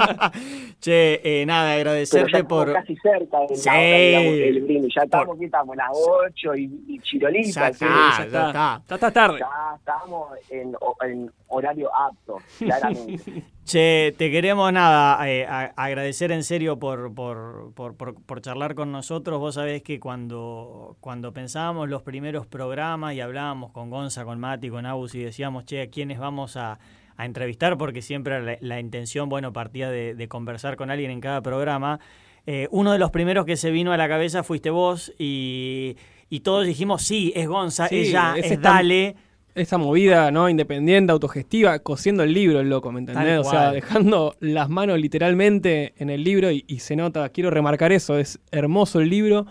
che, 0.81 1.21
eh, 1.23 1.45
nada, 1.45 1.69
ya 1.71 1.75
agradecerte 1.77 2.39
estamos 2.39 2.49
por. 2.65 2.73
casi 2.73 2.97
cerca 2.97 3.41
del 3.41 3.57
Sí. 3.59 3.67
la 3.69 3.73
hora, 3.75 3.99
digamos, 3.99 4.33
del 4.39 4.61
brindis. 4.63 4.95
Ya 4.97 5.03
estamos, 5.03 5.27
Por- 5.27 5.37
aquí 5.37 5.45
estamos, 5.45 5.77
las 5.77 5.89
8 5.93 6.55
y, 6.57 6.85
y 6.89 6.99
chirolita. 7.01 7.61
Ya 7.71 7.73
sí. 7.75 7.85
está, 7.85 7.87
Ya 7.87 8.17
ya 8.19 8.25
está. 8.25 8.47
está. 8.49 8.83
Ya 8.89 8.95
está 8.95 9.11
tarde. 9.11 9.39
Ya 9.41 9.77
estamos 9.77 10.29
en, 10.49 10.77
en 11.07 11.31
horario 11.49 11.91
apto, 11.95 12.39
claramente. 12.59 13.43
Che, 13.71 14.13
te 14.19 14.33
queremos 14.33 14.73
nada, 14.73 15.29
eh, 15.31 15.47
a- 15.47 15.73
agradecer 15.77 16.33
en 16.33 16.43
serio 16.43 16.81
por, 16.81 17.15
por, 17.15 17.73
por, 17.75 17.97
por- 17.97 18.21
por 18.21 18.41
charlar 18.41 18.75
con 18.75 18.91
nosotros. 18.91 19.39
Vos 19.39 19.55
sabés 19.55 19.85
que 19.85 20.01
cuando, 20.01 20.97
cuando 20.99 21.33
pensábamos 21.33 21.89
los 21.89 22.03
primeros 22.03 22.49
programas 22.49 23.15
y 23.15 23.21
hablábamos 23.21 23.71
con 23.71 23.89
Gonza, 23.89 24.25
con 24.25 24.41
Mati, 24.41 24.71
con 24.71 24.87
Agus 24.87 25.15
y 25.15 25.21
decíamos, 25.21 25.67
che, 25.67 25.83
¿a 25.83 25.87
quiénes 25.89 26.19
vamos 26.19 26.57
a, 26.57 26.81
a 27.17 27.25
entrevistar? 27.25 27.79
Porque 27.79 28.03
siempre 28.03 28.43
la, 28.43 28.57
la 28.61 28.81
intención, 28.81 29.29
bueno, 29.29 29.53
partía 29.53 29.89
de, 29.89 30.17
de 30.17 30.27
conversar 30.27 30.75
con 30.75 30.91
alguien 30.91 31.13
en 31.13 31.21
cada 31.21 31.41
programa. 31.41 32.01
Eh, 32.47 32.67
uno 32.73 32.91
de 32.91 32.99
los 32.99 33.13
primeros 33.13 33.47
que 33.47 33.57
se 33.57 33.71
vino 33.71 33.93
a 33.93 33.97
la 33.97 34.09
cabeza 34.09 34.43
fuiste 34.43 34.71
vos 34.71 35.13
y, 35.17 35.97
y 36.29 36.41
todos 36.41 36.67
dijimos, 36.67 37.03
sí, 37.03 37.33
es 37.37 37.47
Gonza, 37.47 37.87
Sí, 37.87 38.01
es 38.01 38.11
ya, 38.11 38.35
es 38.37 38.61
dale. 38.61 39.15
Esa 39.55 39.79
movida, 39.79 40.31
¿no? 40.31 40.49
Independiente, 40.49 41.11
autogestiva, 41.13 41.79
cosiendo 41.81 42.23
el 42.23 42.33
libro, 42.33 42.61
el 42.61 42.69
loco, 42.71 42.93
¿me 42.93 43.01
entendés? 43.01 43.27
Tal 43.27 43.39
O 43.41 43.45
sea, 43.45 43.51
cual. 43.61 43.75
dejando 43.75 44.35
las 44.41 44.69
manos 44.69 44.99
literalmente 45.01 45.93
en 45.99 46.09
el 46.11 46.23
libro 46.23 46.51
y, 46.51 46.65
y 46.69 46.79
se 46.79 46.95
nota, 46.97 47.29
quiero 47.31 47.51
remarcar 47.51 47.91
eso, 47.93 48.17
es 48.19 48.39
hermoso 48.53 49.01
el 49.01 49.11
libro. 49.11 49.47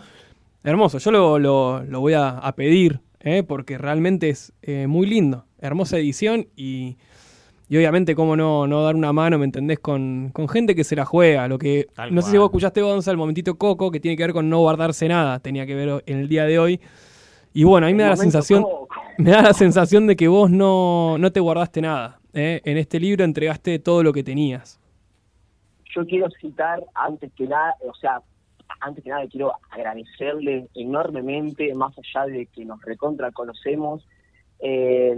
Hermoso, 0.64 0.98
yo 1.00 1.12
lo, 1.12 1.40
lo- 1.40 1.84
lo 1.84 2.00
voy 2.02 2.14
a, 2.14 2.30
a 2.30 2.56
pedir, 2.56 3.00
¿eh? 3.22 3.44
porque 3.44 3.78
realmente 3.78 4.30
es 4.30 4.54
eh, 4.62 4.88
muy 4.88 5.06
lindo. 5.08 5.46
Hermosa 5.62 5.98
edición 5.98 6.48
y, 6.56 6.96
y 7.70 7.78
obviamente, 7.78 8.16
cómo 8.16 8.36
no, 8.38 8.68
no 8.68 8.84
dar 8.84 8.96
una 8.96 9.12
mano, 9.14 9.38
¿me 9.38 9.46
entendés? 9.46 9.80
Con, 9.80 10.30
con 10.34 10.48
gente 10.48 10.76
que 10.76 10.84
se 10.86 10.96
la 10.96 11.06
juega. 11.06 11.48
Lo 11.50 11.58
que, 11.60 11.88
Tal 11.94 12.16
no 12.16 12.22
sé 12.22 12.32
si 12.32 12.38
vos 12.38 12.46
escuchaste, 12.48 12.82
Gonza, 12.82 13.12
el 13.12 13.18
momentito 13.18 13.56
Coco, 13.58 13.92
que 13.92 14.00
tiene 14.00 14.16
que 14.18 14.24
ver 14.24 14.34
con 14.34 14.50
no 14.50 14.60
guardarse 14.60 15.08
nada, 15.10 15.40
tenía 15.40 15.66
que 15.66 15.76
ver 15.76 16.04
en 16.06 16.20
el 16.20 16.30
día 16.30 16.46
de 16.46 16.58
hoy. 16.60 16.80
Y 17.54 17.64
bueno, 17.64 17.88
a 17.88 17.90
mí 17.90 17.96
me 17.96 18.04
da 18.04 18.10
la 18.10 18.16
sensación 18.18 18.64
Coco. 18.64 18.79
me 19.24 19.32
da 19.32 19.42
la 19.42 19.54
sensación 19.54 20.08
de 20.08 20.16
que 20.16 20.28
vos 20.28 20.50
no, 20.50 21.18
no 21.18 21.32
te 21.32 21.40
guardaste 21.40 21.82
nada. 21.82 22.20
¿eh? 22.34 22.62
En 22.64 22.78
este 22.78 23.00
libro 23.00 23.24
entregaste 23.24 23.80
todo 23.80 24.04
lo 24.04 24.14
que 24.14 24.24
tenías. 24.24 24.80
yo 25.96 26.06
quiero 26.06 26.28
citar 26.40 26.84
antes 26.94 27.32
que 27.34 27.48
nada, 27.48 27.76
o 27.88 27.94
sea, 27.96 28.22
antes 28.82 29.04
que 29.04 29.10
nada 29.10 29.26
quiero 29.28 29.54
agradecerle 29.72 30.68
enormemente, 30.76 31.74
más 31.74 31.94
allá 31.98 32.26
de 32.28 32.46
que 32.46 32.64
nos 32.66 32.80
recontra 32.84 33.32
conocemos, 33.32 34.08
eh, 34.60 35.16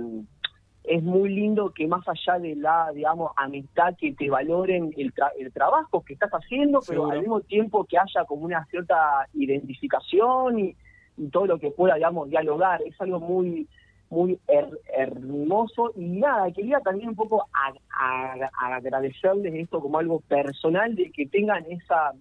es 0.84 1.04
muy 1.04 1.30
lindo 1.30 1.72
que 1.76 1.86
más 1.88 2.04
allá 2.08 2.40
de 2.40 2.56
la, 2.56 2.92
digamos, 2.96 3.32
amistad, 3.38 3.96
que 4.00 4.14
te 4.14 4.30
valoren 4.30 4.92
el, 4.98 5.14
tra- 5.14 5.32
el 5.38 5.52
trabajo 5.54 6.04
que 6.04 6.14
estás 6.14 6.32
haciendo, 6.32 6.80
pero 6.88 7.02
Seguro. 7.02 7.12
al 7.12 7.20
mismo 7.20 7.42
tiempo 7.42 7.86
que 7.86 7.98
haya 8.00 8.26
como 8.26 8.46
una 8.46 8.66
cierta 8.66 9.28
identificación 9.34 10.58
y, 10.60 10.76
y 11.18 11.28
todo 11.30 11.46
lo 11.46 11.60
que 11.60 11.70
pueda, 11.70 11.96
digamos, 11.96 12.30
dialogar. 12.30 12.82
Es 12.84 13.00
algo 13.00 13.20
muy 13.20 13.68
muy 14.12 14.38
her- 14.48 14.78
hermoso 14.94 15.94
y 15.96 16.06
nada, 16.06 16.52
quería 16.52 16.80
también 16.82 17.10
un 17.10 17.16
poco 17.16 17.48
a- 17.54 17.74
a- 17.98 18.76
agradecerles 18.76 19.54
esto 19.56 19.80
como 19.80 19.98
algo 20.00 20.20
personal 20.28 20.94
de 20.96 21.10
que 21.12 21.26
tengan 21.28 21.64
esa 21.72 22.12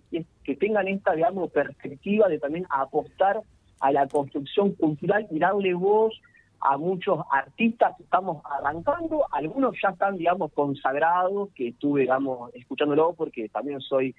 que 0.44 0.54
tengan 0.56 0.86
esta 0.88 1.14
digamos 1.14 1.50
perspectiva 1.50 2.28
de 2.28 2.38
también 2.38 2.64
apostar 2.70 3.40
a 3.80 3.90
la 3.92 4.06
construcción 4.06 4.72
cultural 4.76 5.26
y 5.32 5.38
darle 5.40 5.74
voz 5.74 6.14
a 6.60 6.76
muchos 6.76 7.18
artistas 7.32 7.96
que 7.96 8.04
estamos 8.04 8.40
arrancando, 8.44 9.26
algunos 9.32 9.74
ya 9.82 9.88
están 9.88 10.16
digamos 10.16 10.52
consagrados, 10.52 11.48
que 11.54 11.68
estuve 11.68 12.02
digamos 12.02 12.54
escuchándolo 12.54 13.14
porque 13.14 13.48
también 13.48 13.80
soy 13.80 14.14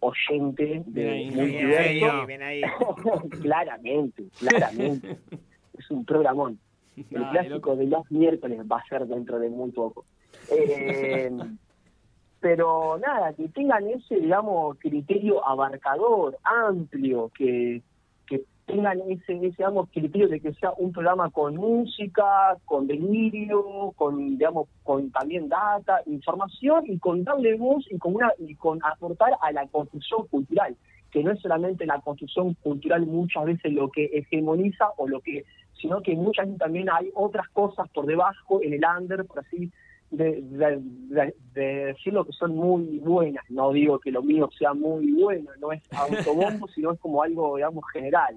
oyente 0.00 0.64
Bien 0.64 0.94
de 0.94 1.10
ahí, 1.10 1.30
multiverso. 1.32 2.26
bien 2.26 2.42
ahí. 2.42 2.62
claramente, 3.42 4.24
claramente. 4.38 5.18
es 5.78 5.90
un 5.90 6.04
programón. 6.06 6.58
El 7.10 7.28
clásico 7.30 7.76
de 7.76 7.86
los 7.86 8.10
miércoles 8.10 8.60
va 8.70 8.78
a 8.78 8.88
ser 8.88 9.06
dentro 9.06 9.38
de 9.38 9.48
muy 9.48 9.70
poco. 9.70 10.04
Eh, 10.50 11.30
pero 12.40 12.98
nada, 12.98 13.32
que 13.34 13.48
tengan 13.48 13.86
ese, 13.88 14.16
digamos, 14.16 14.78
criterio 14.78 15.46
abarcador, 15.46 16.38
amplio, 16.42 17.30
que, 17.36 17.82
que 18.26 18.44
tengan 18.66 19.00
ese, 19.08 19.36
ese, 19.36 19.56
digamos, 19.58 19.90
criterio 19.90 20.28
de 20.28 20.40
que 20.40 20.54
sea 20.54 20.72
un 20.78 20.90
programa 20.92 21.30
con 21.30 21.56
música, 21.56 22.56
con 22.64 22.86
delirio, 22.86 23.92
con, 23.96 24.38
digamos, 24.38 24.68
con 24.82 25.10
también 25.10 25.48
data, 25.48 26.00
información 26.06 26.84
y 26.86 26.98
con 26.98 27.24
darle 27.24 27.56
voz 27.56 27.84
y 27.90 27.98
con, 27.98 28.14
una, 28.14 28.32
y 28.38 28.54
con 28.54 28.78
aportar 28.84 29.32
a 29.42 29.52
la 29.52 29.66
construcción 29.68 30.26
cultural 30.28 30.76
que 31.10 31.24
no 31.24 31.32
es 31.32 31.40
solamente 31.40 31.86
la 31.86 32.00
construcción 32.00 32.54
cultural 32.62 33.06
muchas 33.06 33.44
veces 33.44 33.72
lo 33.72 33.90
que 33.90 34.04
hegemoniza 34.04 34.90
o 34.96 35.08
lo 35.08 35.20
que, 35.20 35.44
sino 35.80 36.02
que 36.02 36.14
muchas 36.16 36.46
veces 36.46 36.58
también 36.58 36.88
hay 36.90 37.10
otras 37.14 37.48
cosas 37.50 37.88
por 37.90 38.06
debajo 38.06 38.60
en 38.62 38.74
el 38.74 38.82
under, 38.98 39.24
por 39.24 39.40
así 39.40 39.70
de, 40.10 40.42
de, 40.42 40.78
de- 40.82 41.34
de 41.54 41.62
decirlo 41.86 42.24
que 42.24 42.32
son 42.32 42.54
muy 42.56 42.98
buenas. 42.98 43.44
No 43.48 43.72
digo 43.72 43.98
que 44.00 44.10
lo 44.10 44.22
mío 44.22 44.48
sea 44.58 44.74
muy 44.74 45.12
bueno, 45.12 45.50
no 45.60 45.72
es 45.72 45.82
autobombo, 45.92 46.66
sino 46.74 46.92
es 46.92 47.00
como 47.00 47.22
algo, 47.22 47.56
digamos, 47.56 47.84
general. 47.92 48.36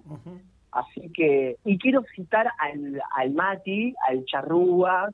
Así 0.72 1.10
que, 1.14 1.58
y 1.66 1.78
quiero 1.78 2.04
citar 2.16 2.48
al, 2.60 3.02
al 3.16 3.32
Mati, 3.32 3.94
al 4.08 4.26
Charrúa, 4.26 5.10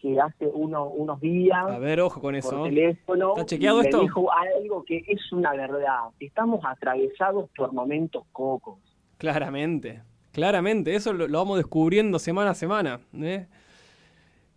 que 0.00 0.20
hace 0.20 0.46
uno, 0.46 0.86
unos 0.88 1.20
días 1.20 1.58
A 1.66 1.78
ver, 1.78 2.00
ojo 2.00 2.20
con 2.20 2.32
por 2.32 2.34
eso. 2.36 2.62
teléfono. 2.64 3.30
¿Está 3.30 3.46
chequeado 3.46 3.78
me 3.78 3.84
esto? 3.84 4.00
dijo 4.00 4.30
algo 4.32 4.84
que 4.84 5.02
es 5.06 5.32
una 5.32 5.52
verdad. 5.52 6.10
Estamos 6.20 6.60
atravesados 6.64 7.48
por 7.56 7.72
momentos 7.72 8.24
cocos. 8.32 8.78
Claramente, 9.18 10.02
claramente. 10.36 10.94
Eso 10.94 11.14
lo, 11.14 11.26
lo 11.26 11.38
vamos 11.38 11.56
descubriendo 11.56 12.18
semana 12.18 12.50
a 12.50 12.54
semana. 12.54 13.00
¿eh? 13.18 13.46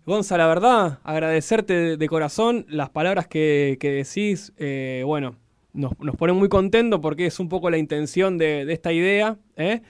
Gonza, 0.06 0.38
la 0.38 0.46
verdad, 0.46 1.00
agradecerte 1.04 1.74
de, 1.74 1.98
de 1.98 2.08
corazón 2.10 2.66
las 2.68 2.90
palabras 2.90 3.28
que, 3.28 3.78
que 3.80 3.90
decís. 3.90 4.52
eh, 4.58 5.04
bueno, 5.06 5.38
nos, 5.72 5.98
nos 6.00 6.16
ponen 6.18 6.36
muy 6.36 6.50
contentos 6.50 7.00
porque 7.00 7.26
es 7.26 7.40
un 7.40 7.48
poco 7.48 7.70
la 7.70 7.78
intención 7.78 8.38
de, 8.38 8.66
de 8.66 8.74
esta 8.74 8.92
idea. 8.92 9.38
¿eh? 9.56 9.82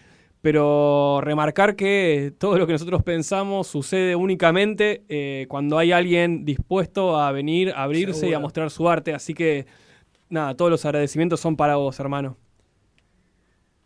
pero 0.42 1.20
remarcar 1.22 1.76
que 1.76 2.32
todo 2.38 2.58
lo 2.58 2.66
que 2.66 2.72
nosotros 2.72 3.04
pensamos 3.04 3.68
sucede 3.68 4.16
únicamente 4.16 5.04
eh, 5.10 5.46
cuando 5.50 5.78
hay 5.78 5.92
alguien 5.92 6.46
dispuesto 6.46 7.18
a 7.20 7.32
venir, 7.34 7.72
a 7.76 7.84
abrirse 7.84 8.30
y 8.30 8.34
a 8.34 8.40
mostrar 8.40 8.70
su 8.70 8.88
arte. 8.88 9.14
Así 9.14 9.34
que, 9.34 9.66
nada, 10.30 10.56
todos 10.56 10.72
los 10.72 10.86
agradecimientos 10.86 11.42
son 11.42 11.58
para 11.58 11.76
vos, 11.76 12.00
hermano. 12.00 12.38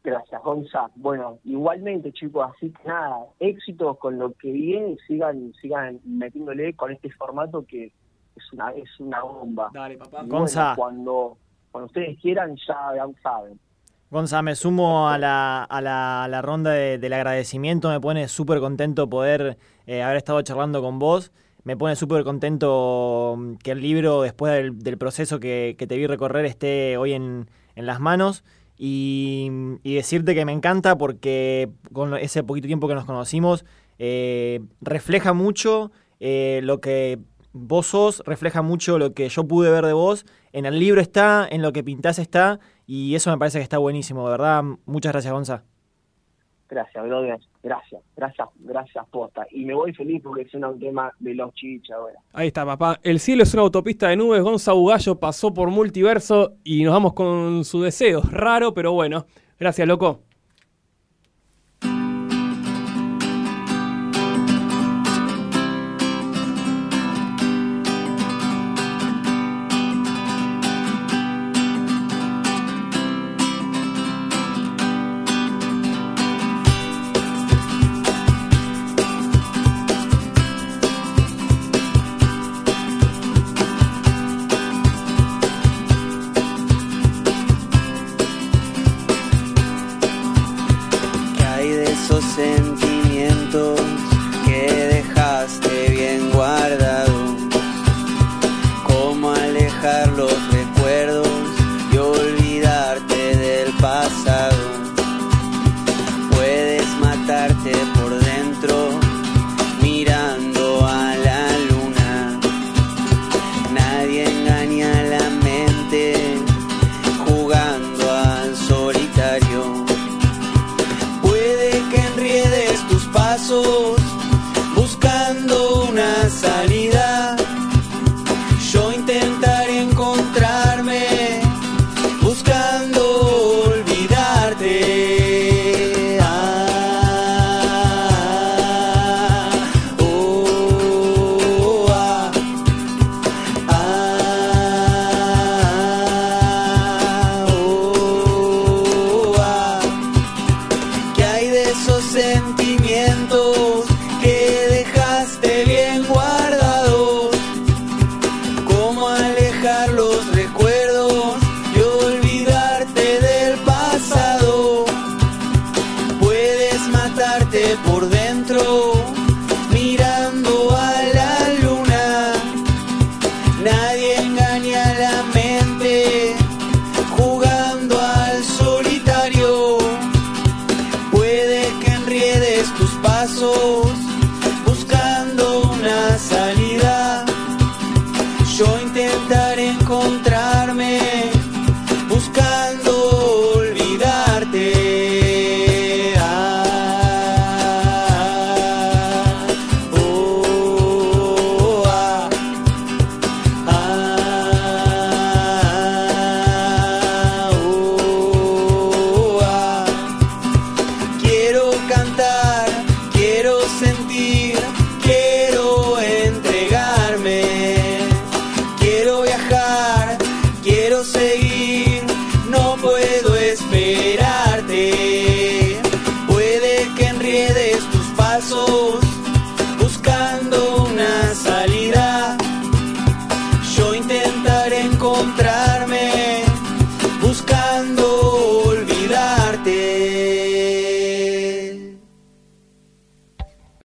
Gracias, 0.03 0.41
Gonza. 0.43 0.89
Bueno, 0.95 1.39
igualmente, 1.45 2.11
chicos, 2.11 2.51
así 2.55 2.71
que 2.71 2.87
nada, 2.89 3.19
éxitos 3.39 3.97
con 3.99 4.17
lo 4.19 4.33
que 4.33 4.51
viene 4.51 4.89
y 4.91 4.97
sigan, 5.07 5.53
sigan 5.61 5.99
metiéndole 6.03 6.73
con 6.75 6.91
este 6.91 7.09
formato 7.11 7.65
que 7.65 7.85
es 8.35 8.53
una, 8.53 8.71
es 8.71 8.99
una 8.99 9.21
bomba. 9.21 9.69
Dale, 9.73 9.97
papá. 9.97 10.23
Gonza. 10.25 10.61
bueno, 10.61 10.75
cuando, 10.75 11.37
cuando 11.71 11.85
ustedes 11.85 12.19
quieran, 12.19 12.55
ya, 12.67 12.75
ya 12.97 13.05
saben. 13.21 13.57
Gonza, 14.11 14.41
me 14.41 14.55
sumo 14.55 15.07
a 15.07 15.17
la, 15.17 15.63
a 15.63 15.79
la, 15.81 16.25
a 16.25 16.27
la 16.27 16.41
ronda 16.41 16.71
de- 16.71 16.97
del 16.97 17.13
agradecimiento. 17.13 17.89
Me 17.89 17.99
pone 18.01 18.27
súper 18.27 18.59
contento 18.59 19.09
poder 19.09 19.57
eh, 19.87 20.03
haber 20.03 20.17
estado 20.17 20.41
charlando 20.41 20.81
con 20.81 20.99
vos. 20.99 21.31
Me 21.63 21.77
pone 21.77 21.95
súper 21.95 22.25
contento 22.25 23.35
mm, 23.37 23.53
que 23.55 23.71
el 23.71 23.79
libro, 23.81 24.21
después 24.21 24.51
del, 24.53 24.79
del 24.79 24.97
proceso 24.97 25.39
que, 25.39 25.75
que 25.79 25.87
te 25.87 25.95
vi 25.95 26.07
recorrer, 26.07 26.45
esté 26.45 26.97
hoy 26.97 27.13
en, 27.13 27.47
en 27.75 27.85
las 27.85 27.99
manos. 28.01 28.43
Y, 28.85 29.49
decirte 29.81 30.35
que 30.35 30.43
me 30.43 30.51
encanta 30.51 30.97
porque 30.97 31.69
con 31.93 32.17
ese 32.17 32.43
poquito 32.43 32.67
tiempo 32.67 32.89
que 32.89 32.95
nos 32.95 33.05
conocimos, 33.05 33.63
eh, 33.97 34.59
refleja 34.81 35.31
mucho 35.31 35.93
eh, 36.19 36.59
lo 36.63 36.81
que 36.81 37.19
vos 37.53 37.87
sos, 37.87 38.21
refleja 38.25 38.61
mucho 38.61 38.99
lo 38.99 39.13
que 39.13 39.29
yo 39.29 39.45
pude 39.47 39.71
ver 39.71 39.85
de 39.85 39.93
vos. 39.93 40.25
En 40.51 40.65
el 40.65 40.79
libro 40.79 40.99
está, 40.99 41.47
en 41.49 41.61
lo 41.61 41.71
que 41.71 41.81
pintás 41.81 42.19
está, 42.19 42.59
y 42.85 43.15
eso 43.15 43.31
me 43.31 43.37
parece 43.37 43.59
que 43.59 43.63
está 43.63 43.77
buenísimo, 43.77 44.25
verdad. 44.25 44.65
Muchas 44.85 45.13
gracias, 45.13 45.33
Gonza. 45.33 45.63
Gracias, 46.73 47.03
brother. 47.03 47.39
Gracias, 47.61 48.01
gracias, 48.17 48.49
gracias, 48.59 49.05
posta. 49.11 49.45
Y 49.51 49.63
me 49.63 49.75
voy 49.75 49.93
feliz 49.93 50.23
porque 50.23 50.41
es 50.41 50.53
un 50.55 50.79
tema 50.79 51.13
de 51.19 51.35
los 51.35 51.53
chichos 51.53 51.95
ahora. 51.95 52.19
Ahí 52.33 52.47
está, 52.47 52.65
papá. 52.65 52.99
El 53.03 53.19
cielo 53.19 53.43
es 53.43 53.53
una 53.53 53.61
autopista 53.61 54.07
de 54.07 54.15
nubes. 54.15 54.41
Gonza 54.41 54.73
Bugallo 54.73 55.19
pasó 55.19 55.53
por 55.53 55.69
multiverso 55.69 56.55
y 56.63 56.83
nos 56.83 56.93
vamos 56.93 57.13
con 57.13 57.63
su 57.63 57.83
deseo. 57.83 58.21
Raro, 58.21 58.73
pero 58.73 58.91
bueno. 58.91 59.27
Gracias, 59.59 59.87
loco. 59.87 60.21